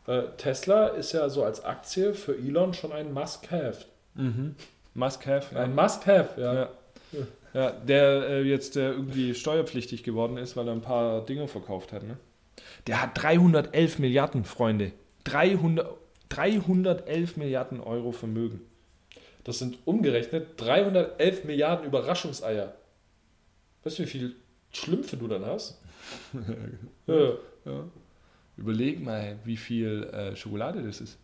äh, 0.08 0.24
Tesla 0.38 0.88
ist 0.88 1.12
ja 1.12 1.28
so 1.28 1.44
als 1.44 1.66
Aktie 1.66 2.14
für 2.14 2.38
Elon 2.38 2.74
schon 2.74 2.94
ein 2.94 3.14
Must-Have. 3.14 3.86
Mhm. 4.16 4.56
Must-Have. 4.98 5.56
Ja. 5.56 5.62
Ein 5.62 5.76
Must-Have, 5.76 6.42
ja. 6.42 6.54
ja. 6.54 6.70
ja. 7.54 7.72
der 7.72 8.30
äh, 8.30 8.42
jetzt 8.44 8.76
äh, 8.76 8.92
irgendwie 8.92 9.34
steuerpflichtig 9.36 10.04
geworden 10.04 10.38
ist, 10.38 10.58
weil 10.58 10.68
er 10.68 10.74
ein 10.74 10.82
paar 10.82 11.26
Dinge 11.26 11.48
verkauft 11.48 11.94
hat. 11.94 12.04
Ne? 12.04 12.18
Der 12.88 13.02
hat 13.02 13.12
311 13.14 14.00
Milliarden, 14.00 14.44
Freunde. 14.44 14.92
300, 15.26 15.96
311 16.30 17.38
Milliarden 17.38 17.80
Euro 17.80 18.12
Vermögen. 18.12 18.62
Das 19.44 19.60
sind 19.60 19.78
umgerechnet 19.86 20.48
311 20.58 21.46
Milliarden 21.46 21.86
Überraschungseier. 21.86 22.74
Weißt 23.84 24.00
du, 24.00 24.04
wie 24.04 24.08
viel 24.08 24.36
Schlümpfe 24.72 25.16
du 25.16 25.28
dann 25.28 25.46
hast? 25.46 25.80
ja. 27.08 27.32
Ja. 27.66 27.84
Überleg 28.58 29.04
mal, 29.04 29.38
wie 29.44 29.58
viel 29.58 30.06
äh, 30.06 30.36
Schokolade 30.36 30.82
das 30.82 31.02
ist. 31.02 31.18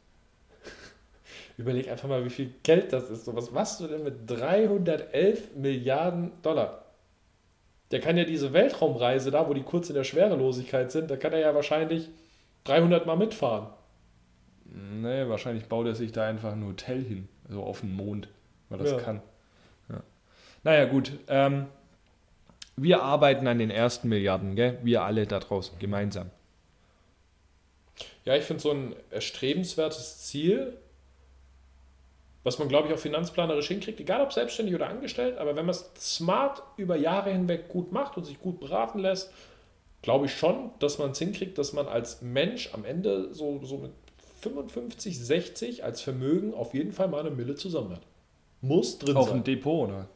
Überleg 1.58 1.90
einfach 1.90 2.08
mal, 2.08 2.26
wie 2.26 2.30
viel 2.30 2.54
Geld 2.64 2.94
das 2.94 3.10
ist. 3.10 3.26
So, 3.26 3.36
was 3.36 3.52
machst 3.52 3.80
du 3.80 3.88
denn 3.88 4.04
mit 4.04 4.28
311 4.28 5.56
Milliarden 5.56 6.32
Dollar? 6.42 6.84
Der 7.92 8.00
kann 8.00 8.18
ja 8.18 8.24
diese 8.24 8.54
Weltraumreise 8.54 9.30
da, 9.30 9.48
wo 9.48 9.54
die 9.54 9.62
kurz 9.62 9.90
in 9.90 9.96
der 9.96 10.04
Schwerelosigkeit 10.04 10.92
sind, 10.92 11.12
da 11.12 11.16
kann 11.16 11.32
er 11.32 11.40
ja 11.40 11.54
wahrscheinlich 11.54 12.10
300 12.64 13.06
Mal 13.06 13.18
mitfahren. 13.18 13.68
Nee, 14.66 15.28
wahrscheinlich 15.28 15.66
baut 15.66 15.86
er 15.86 15.94
sich 15.94 16.12
da 16.12 16.28
einfach 16.28 16.54
ein 16.54 16.66
Hotel 16.66 17.04
hin, 17.04 17.28
also 17.48 17.62
auf 17.62 17.82
den 17.82 17.96
Mond, 17.96 18.30
weil 18.70 18.80
das 18.80 18.92
ja. 18.92 18.98
kann. 18.98 19.22
Ja. 19.90 20.02
Naja, 20.64 20.86
gut. 20.86 21.12
Ähm, 21.28 21.68
wir 22.76 23.04
arbeiten 23.04 23.46
an 23.46 23.60
den 23.60 23.70
ersten 23.70 24.10
Milliarden, 24.10 24.56
gell? 24.56 24.80
wir 24.82 25.04
alle 25.04 25.28
da 25.28 25.40
draußen, 25.40 25.78
gemeinsam. 25.78 26.32
Ja, 28.26 28.36
ich 28.36 28.46
finde 28.46 28.64
so 28.64 28.72
ein 28.72 28.96
erstrebenswertes 29.12 30.24
Ziel, 30.24 30.78
was 32.44 32.60
man, 32.60 32.68
glaube 32.68 32.88
ich, 32.88 32.94
auch 32.94 33.00
finanzplanerisch 33.00 33.68
hinkriegt, 33.68 34.00
egal 34.00 34.22
ob 34.22 34.34
selbstständig 34.34 34.76
oder 34.76 34.90
angestellt, 34.90 35.38
aber 35.38 35.56
wenn 35.56 35.66
man 35.66 35.76
es 35.76 35.90
smart 36.00 36.62
über 36.78 36.96
Jahre 36.96 37.32
hinweg 37.32 37.70
gut 37.70 37.92
macht 37.92 38.18
und 38.18 38.26
sich 38.26 38.40
gut 38.40 38.60
beraten 38.60 39.00
lässt, 39.00 39.32
glaube 40.02 40.26
ich 40.26 40.36
schon, 40.36 40.72
dass 40.80 40.98
man 40.98 41.12
es 41.12 41.20
hinkriegt, 41.20 41.58
dass 41.58 41.74
man 41.74 41.88
als 41.88 42.22
Mensch 42.22 42.74
am 42.74 42.84
Ende 42.84 43.34
so, 43.34 43.62
so 43.64 43.78
mit 43.78 43.92
55, 44.42 45.18
60 45.20 45.84
als 45.84 46.02
Vermögen 46.02 46.54
auf 46.54 46.74
jeden 46.74 46.92
Fall 46.92 47.08
mal 47.08 47.22
eine 47.22 47.32
Mille 47.32 47.56
zusammen 47.56 47.94
hat. 47.94 48.02
Muss 48.62 49.00
drin 49.00 49.16
auf 49.16 49.30
sein. 49.30 49.38
Auf 49.38 49.44
dem 49.44 49.44
Depot, 49.46 49.88
oder? 49.88 50.08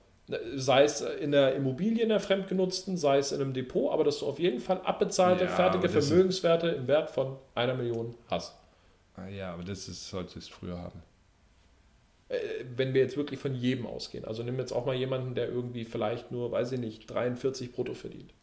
Sei 0.56 0.84
es 0.84 1.00
in 1.00 1.32
der 1.32 1.56
Immobilie, 1.56 2.04
in 2.04 2.10
der 2.10 2.20
fremdgenutzten, 2.20 2.98
sei 2.98 3.20
es 3.20 3.32
in 3.32 3.40
einem 3.40 3.54
Depot, 3.54 3.94
aber 3.94 4.04
dass 4.04 4.20
du 4.20 4.26
auf 4.26 4.40
jeden 4.40 4.60
Fall 4.60 4.82
abbezahlte, 4.82 5.46
Ja, 5.46 5.50
fertige 5.50 5.88
Vermögenswerte 5.88 6.68
im 6.68 6.88
Wert 6.88 7.10
von 7.10 7.38
einer 7.56 7.76
Million 7.76 8.13
hast. 8.30 8.54
Ah, 9.16 9.30
ja, 9.30 9.54
aber 9.54 9.63
das 9.63 9.88
ist, 9.88 10.10
sollte 10.10 10.38
es 10.38 10.50
früher 10.50 10.78
haben. 10.78 11.02
Äh, 12.30 12.38
wenn 12.76 12.94
wir 12.94 13.02
jetzt 13.02 13.16
wirklich 13.18 13.40
von 13.40 13.56
jedem 13.56 13.86
ausgehen. 13.86 14.26
Also 14.26 14.44
nimm 14.44 14.58
jetzt 14.60 14.72
auch 14.74 14.86
mal 14.86 14.96
jemanden, 14.96 15.34
der 15.36 15.48
irgendwie 15.48 15.86
vielleicht 15.86 16.32
nur, 16.32 16.52
weiß 16.52 16.74
ich 16.74 16.80
nicht, 16.80 17.08
43 17.10 17.72
brutto 17.72 17.94
verdient. 17.94 18.34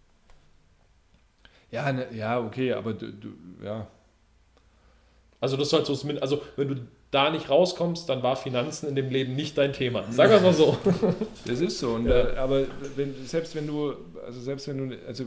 Ja, 1.70 1.92
ne, 1.92 2.06
ja, 2.14 2.40
okay, 2.40 2.72
aber 2.72 2.94
du, 2.94 3.12
du 3.12 3.28
ja. 3.62 3.86
Also 5.40 5.56
das 5.56 5.68
soll 5.70 5.84
so, 5.84 5.92
das 5.92 6.04
Min- 6.04 6.18
also 6.18 6.40
wenn 6.56 6.68
du 6.68 6.76
da 7.10 7.30
nicht 7.30 7.50
rauskommst, 7.50 8.08
dann 8.08 8.22
war 8.22 8.34
Finanzen 8.36 8.88
in 8.88 8.96
dem 8.96 9.08
Leben 9.10 9.36
nicht 9.36 9.56
dein 9.58 9.72
Thema. 9.72 10.04
Sag 10.10 10.30
wir 10.30 10.40
mal 10.40 10.52
so. 10.54 10.76
Das 11.46 11.60
ist 11.60 11.78
so. 11.78 11.90
Und, 11.94 12.06
Ja. 12.06 12.30
äh, 12.30 12.36
aber 12.36 12.66
wenn, 12.96 13.14
selbst 13.26 13.54
wenn 13.54 13.66
du, 13.66 13.94
also 14.24 14.40
selbst 14.40 14.66
wenn 14.66 14.88
du, 14.88 14.96
also 15.06 15.24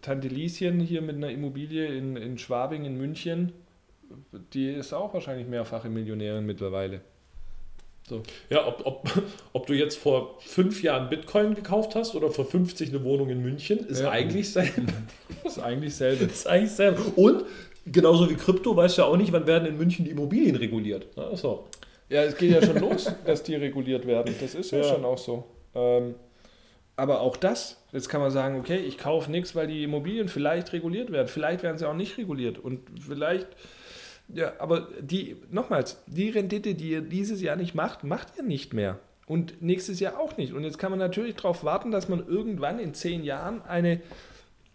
Tante 0.00 0.28
Lieschen 0.28 0.80
hier 0.80 1.02
mit 1.02 1.16
einer 1.16 1.30
Immobilie 1.30 1.86
in, 1.86 2.16
in 2.16 2.38
Schwabing 2.38 2.84
in 2.84 2.96
München, 2.96 3.52
die 4.54 4.70
ist 4.70 4.92
auch 4.92 5.12
wahrscheinlich 5.12 5.46
mehrfache 5.48 5.88
Millionärin 5.88 6.46
mittlerweile. 6.46 7.00
Ja, 8.48 8.66
ob, 8.66 8.82
ob, 8.84 9.10
ob 9.52 9.66
du 9.66 9.74
jetzt 9.74 9.96
vor 9.98 10.36
fünf 10.40 10.82
Jahren 10.82 11.08
Bitcoin 11.10 11.54
gekauft 11.54 11.94
hast 11.94 12.14
oder 12.14 12.30
vor 12.30 12.44
50 12.44 12.88
eine 12.90 13.04
Wohnung 13.04 13.28
in 13.30 13.42
München, 13.42 13.78
ist 13.86 14.00
Ja. 14.00 14.10
eigentlich 14.10 14.50
selber. 14.52 14.92
Das 15.44 15.56
ist 15.56 15.62
eigentlich 15.62 15.94
selbe. 15.94 16.24
ist 16.24 16.46
eigentlich 16.46 16.70
selber. 16.72 17.02
Und 17.16 17.44
genauso 17.86 18.28
wie 18.30 18.34
Krypto, 18.34 18.74
weißt 18.76 18.98
du 18.98 19.02
ja 19.02 19.08
auch 19.08 19.16
nicht, 19.16 19.32
wann 19.32 19.46
werden 19.46 19.66
in 19.68 19.76
München 19.78 20.04
die 20.04 20.10
Immobilien 20.10 20.56
reguliert. 20.56 21.06
Ja, 21.16 21.34
so. 21.36 21.66
Ja, 22.08 22.22
es 22.24 22.36
geht 22.36 22.50
ja 22.50 22.60
schon 22.64 22.78
los, 22.78 23.12
dass 23.24 23.42
die 23.42 23.54
reguliert 23.54 24.06
werden. 24.06 24.34
Das 24.40 24.54
ist 24.54 24.70
ja, 24.72 24.78
Ja. 24.78 24.84
schon 24.84 25.04
auch 25.04 25.18
so. 25.18 25.44
Ähm, 25.74 26.14
aber 26.96 27.20
auch 27.22 27.36
das, 27.38 27.80
jetzt 27.92 28.08
kann 28.10 28.20
man 28.20 28.30
sagen, 28.30 28.58
okay, 28.58 28.76
ich 28.76 28.98
kaufe 28.98 29.30
nichts, 29.30 29.54
weil 29.54 29.66
die 29.68 29.84
Immobilien 29.84 30.28
vielleicht 30.28 30.72
reguliert 30.74 31.10
werden. 31.12 31.28
Vielleicht 31.28 31.62
werden 31.62 31.78
sie 31.78 31.88
auch 31.88 31.94
nicht 31.94 32.18
reguliert. 32.18 32.58
Und 32.58 32.80
vielleicht, 33.06 33.46
ja, 34.34 34.52
aber 34.58 34.88
die, 35.00 35.36
nochmals, 35.50 36.02
die 36.06 36.30
Rendite, 36.30 36.74
die 36.74 36.90
ihr 36.90 37.00
dieses 37.00 37.40
Jahr 37.40 37.56
nicht 37.56 37.74
macht, 37.74 38.04
macht 38.04 38.28
ihr 38.36 38.42
nicht 38.42 38.74
mehr. 38.74 38.98
Und 39.26 39.62
nächstes 39.62 40.00
Jahr 40.00 40.18
auch 40.18 40.36
nicht. 40.36 40.52
Und 40.52 40.64
jetzt 40.64 40.78
kann 40.78 40.90
man 40.90 40.98
natürlich 40.98 41.36
darauf 41.36 41.62
warten, 41.62 41.90
dass 41.90 42.08
man 42.08 42.26
irgendwann 42.26 42.78
in 42.78 42.94
zehn 42.94 43.22
Jahren 43.22 43.62
eine 43.62 44.00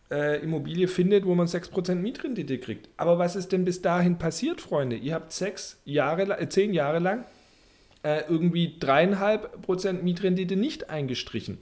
äh, 0.10 0.42
Immobilie 0.42 0.88
findet, 0.88 1.26
wo 1.26 1.36
man 1.36 1.48
6% 1.48 1.96
Mietrendite 1.96 2.58
kriegt. 2.60 2.90
Aber 2.96 3.20
was 3.20 3.36
ist 3.36 3.52
denn 3.52 3.66
bis 3.66 3.82
dahin 3.82 4.18
passiert, 4.18 4.62
Freunde? 4.62 4.96
Ihr 4.96 5.14
habt 5.14 5.34
sechs 5.34 5.82
Jahre, 5.84 6.40
äh, 6.40 6.48
zehn 6.48 6.74
Jahre 6.74 7.00
lang 7.00 7.26
äh, 8.06 8.24
irgendwie 8.30 8.78
dreieinhalb 8.80 9.64
Prozent 9.64 10.04
Mietrendite 10.04 10.56
nicht 10.56 10.90
eingestrichen. 10.90 11.58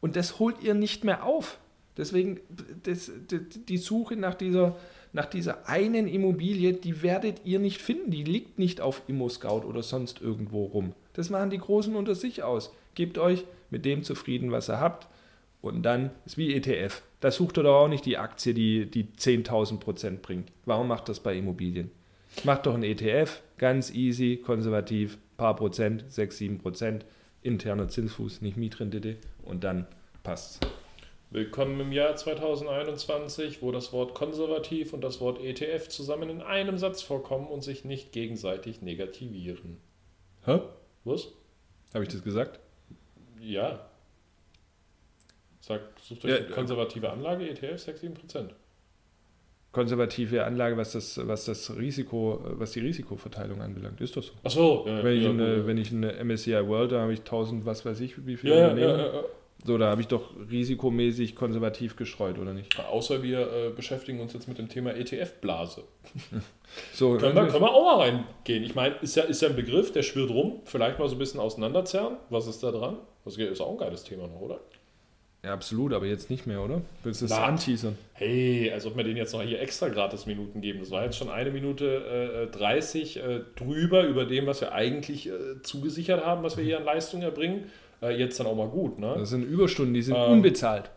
Und 0.00 0.16
das 0.16 0.38
holt 0.38 0.62
ihr 0.62 0.74
nicht 0.74 1.02
mehr 1.02 1.24
auf. 1.24 1.58
Deswegen, 1.96 2.40
das, 2.82 3.10
die, 3.30 3.64
die 3.64 3.76
Suche 3.78 4.16
nach 4.16 4.34
dieser, 4.34 4.76
nach 5.12 5.26
dieser 5.26 5.68
einen 5.68 6.08
Immobilie, 6.08 6.72
die 6.72 7.02
werdet 7.02 7.42
ihr 7.44 7.58
nicht 7.58 7.82
finden. 7.82 8.10
Die 8.10 8.24
liegt 8.24 8.58
nicht 8.58 8.80
auf 8.80 9.02
ImmoScout 9.06 9.66
oder 9.66 9.82
sonst 9.82 10.20
irgendwo 10.20 10.64
rum. 10.64 10.94
Das 11.12 11.28
machen 11.28 11.50
die 11.50 11.58
Großen 11.58 11.94
unter 11.94 12.14
sich 12.14 12.42
aus. 12.42 12.72
Gebt 12.94 13.18
euch 13.18 13.44
mit 13.70 13.84
dem 13.84 14.02
zufrieden, 14.02 14.52
was 14.52 14.70
ihr 14.70 14.80
habt. 14.80 15.08
Und 15.60 15.82
dann 15.82 16.10
ist 16.24 16.38
wie 16.38 16.54
ETF. 16.54 17.02
Da 17.20 17.30
sucht 17.30 17.58
ihr 17.58 17.62
doch 17.62 17.82
auch 17.82 17.88
nicht 17.88 18.06
die 18.06 18.18
Aktie, 18.18 18.54
die, 18.54 18.90
die 18.90 19.04
10.000 19.04 19.78
Prozent 19.78 20.22
bringt. 20.22 20.50
Warum 20.64 20.88
macht 20.88 21.08
das 21.08 21.20
bei 21.20 21.36
Immobilien? 21.36 21.90
Macht 22.44 22.66
doch 22.66 22.74
ein 22.74 22.82
ETF, 22.82 23.42
ganz 23.58 23.92
easy, 23.94 24.40
konservativ, 24.44 25.18
paar 25.36 25.54
Prozent, 25.54 26.04
6, 26.08 26.38
7 26.38 26.58
Prozent, 26.58 27.04
interner 27.42 27.88
Zinsfuß, 27.88 28.40
nicht 28.40 28.56
Mietrendite 28.56 29.16
und 29.44 29.62
dann 29.62 29.86
passt's. 30.22 30.58
Willkommen 31.32 31.80
im 31.80 31.92
Jahr 31.92 32.14
2021, 32.14 33.62
wo 33.62 33.72
das 33.72 33.90
Wort 33.94 34.12
konservativ 34.12 34.92
und 34.92 35.00
das 35.00 35.18
Wort 35.22 35.42
ETF 35.42 35.88
zusammen 35.88 36.28
in 36.28 36.42
einem 36.42 36.76
Satz 36.76 37.00
vorkommen 37.00 37.46
und 37.46 37.62
sich 37.62 37.86
nicht 37.86 38.12
gegenseitig 38.12 38.82
negativieren. 38.82 39.78
Hä? 40.44 40.60
Was? 41.04 41.28
Habe 41.94 42.04
ich 42.04 42.10
das 42.10 42.22
gesagt? 42.22 42.60
Ja. 43.40 43.88
Sag, 45.60 45.80
sucht 46.02 46.26
euch 46.26 46.32
Ja, 46.32 46.36
eine 46.36 46.48
konservative 46.48 47.10
Anlage, 47.10 47.48
ETF 47.48 47.78
6, 47.80 48.00
7 48.02 48.12
Prozent. 48.12 48.54
Konservative 49.70 50.44
Anlage, 50.44 50.76
was 50.76 50.92
das, 50.92 51.18
was 51.26 51.46
das 51.46 51.74
Risiko, 51.74 52.40
was 52.44 52.72
die 52.72 52.80
Risikoverteilung 52.80 53.62
anbelangt, 53.62 54.02
ist 54.02 54.14
das 54.18 54.26
so. 54.26 54.32
Achso, 54.42 54.84
ja, 54.86 55.02
Wenn 55.02 55.16
ich, 55.16 55.24
ja, 55.24 55.30
eine, 55.30 55.56
gut. 55.56 55.66
wenn 55.66 55.78
ich 55.78 55.92
eine 55.92 56.12
MSCI 56.24 56.68
World, 56.68 56.92
da 56.92 57.00
habe 57.00 57.14
ich 57.14 57.20
1000, 57.20 57.64
was 57.64 57.86
weiß 57.86 58.00
ich, 58.00 58.26
wie 58.26 58.36
viele 58.36 58.52
ja, 58.54 58.60
ja, 58.60 58.68
Unternehmen. 58.68 58.98
ja, 58.98 59.14
ja. 59.14 59.24
So, 59.64 59.78
da 59.78 59.90
habe 59.90 60.00
ich 60.00 60.08
doch 60.08 60.30
risikomäßig 60.50 61.36
konservativ 61.36 61.94
gestreut, 61.94 62.38
oder 62.38 62.52
nicht? 62.52 62.78
Außer 62.80 63.22
wir 63.22 63.40
äh, 63.40 63.70
beschäftigen 63.70 64.20
uns 64.20 64.32
jetzt 64.32 64.48
mit 64.48 64.58
dem 64.58 64.68
Thema 64.68 64.94
ETF-Blase. 64.94 65.84
So, 66.94 67.18
Können 67.18 67.34
wir, 67.36 67.48
können 67.48 67.62
wir 67.62 67.70
auch 67.70 67.84
mal 67.84 67.98
reingehen. 67.98 68.64
Ich 68.64 68.74
meine, 68.74 68.94
ist 69.02 69.14
ja, 69.14 69.24
ist 69.24 69.42
ja 69.42 69.50
ein 69.50 69.56
Begriff, 69.56 69.92
der 69.92 70.02
schwirrt 70.02 70.30
rum. 70.30 70.62
Vielleicht 70.64 70.98
mal 70.98 71.06
so 71.06 71.16
ein 71.16 71.18
bisschen 71.18 71.38
auseinanderzerren. 71.38 72.16
Was 72.30 72.46
ist 72.46 72.62
da 72.62 72.70
dran? 72.70 72.96
Das 73.26 73.36
ist 73.36 73.60
auch 73.60 73.72
ein 73.72 73.76
geiles 73.76 74.04
Thema 74.04 74.26
noch, 74.26 74.40
oder? 74.40 74.58
ja, 75.44 75.52
absolut, 75.52 75.92
aber 75.92 76.06
jetzt 76.06 76.30
nicht 76.30 76.46
mehr, 76.46 76.62
oder? 76.62 76.82
Willst 77.02 77.20
du 77.20 77.26
Na. 77.28 77.44
anteasern? 77.44 77.98
Hey, 78.12 78.70
als 78.70 78.86
ob 78.86 78.96
wir 78.96 79.02
denen 79.02 79.16
jetzt 79.16 79.32
noch 79.32 79.42
hier 79.42 79.60
extra 79.60 79.88
gratis 79.88 80.24
Minuten 80.26 80.60
geben. 80.60 80.78
Das 80.78 80.92
war 80.92 81.02
jetzt 81.04 81.16
schon 81.16 81.30
eine 81.30 81.50
Minute 81.50 82.48
äh, 82.48 82.56
30 82.56 83.16
äh, 83.16 83.40
drüber 83.56 84.04
über 84.04 84.24
dem, 84.24 84.46
was 84.46 84.60
wir 84.60 84.72
eigentlich 84.72 85.28
äh, 85.28 85.60
zugesichert 85.62 86.24
haben, 86.24 86.44
was 86.44 86.56
wir 86.56 86.62
hier 86.62 86.78
an 86.78 86.84
Leistung 86.84 87.22
erbringen. 87.22 87.72
Äh, 88.02 88.18
jetzt 88.18 88.38
dann 88.40 88.46
auch 88.46 88.56
mal 88.56 88.68
gut, 88.68 88.98
ne? 88.98 89.14
Das 89.18 89.30
sind 89.30 89.44
Überstunden, 89.44 89.94
die 89.94 90.02
sind 90.02 90.16
Ähm, 90.16 90.32
unbezahlt. 90.32 90.90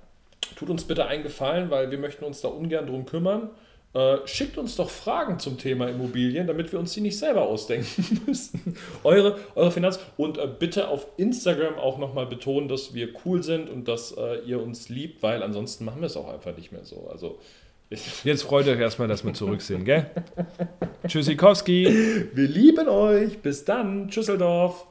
Tut 0.55 0.69
uns 0.69 0.83
bitte 0.83 1.05
einen 1.05 1.23
Gefallen, 1.23 1.69
weil 1.69 1.91
wir 1.91 1.97
möchten 1.97 2.25
uns 2.25 2.41
da 2.41 2.47
ungern 2.49 2.87
drum 2.87 3.05
kümmern. 3.05 3.49
Äh, 3.93 4.17
schickt 4.25 4.57
uns 4.57 4.75
doch 4.75 4.89
Fragen 4.89 5.39
zum 5.39 5.57
Thema 5.57 5.87
Immobilien, 5.87 6.47
damit 6.47 6.71
wir 6.73 6.79
uns 6.79 6.93
die 6.93 7.01
nicht 7.01 7.17
selber 7.17 7.43
ausdenken 7.43 8.21
müssen. 8.27 8.75
eure, 9.03 9.37
eure 9.55 9.71
Finanz. 9.71 9.99
Und 10.17 10.37
äh, 10.37 10.47
bitte 10.47 10.89
auf 10.89 11.07
Instagram 11.17 11.75
auch 11.75 11.97
nochmal 11.97 12.25
betonen, 12.25 12.67
dass 12.67 12.93
wir 12.93 13.09
cool 13.23 13.41
sind 13.41 13.69
und 13.69 13.87
dass 13.87 14.11
äh, 14.11 14.39
ihr 14.45 14.61
uns 14.61 14.89
liebt, 14.89 15.23
weil 15.23 15.43
ansonsten 15.43 15.85
machen 15.85 16.01
wir 16.01 16.07
es 16.07 16.17
auch 16.17 16.27
einfach 16.31 16.55
nicht 16.57 16.71
mehr 16.73 16.83
so. 16.83 17.07
Also, 17.09 17.39
Jetzt 18.23 18.43
freut 18.43 18.67
euch 18.67 18.79
erstmal, 18.79 19.07
dass 19.07 19.23
wir 19.23 19.33
zurück 19.33 19.61
sind, 19.61 19.85
gell? 19.85 20.09
Tschüssikowski. 21.07 21.85
wir 22.33 22.47
lieben 22.47 22.87
euch. 22.89 23.37
Bis 23.39 23.63
dann. 23.63 24.09
Tschüsseldorf. 24.09 24.87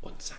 Und 0.00 0.20
Ciao. 0.20 0.38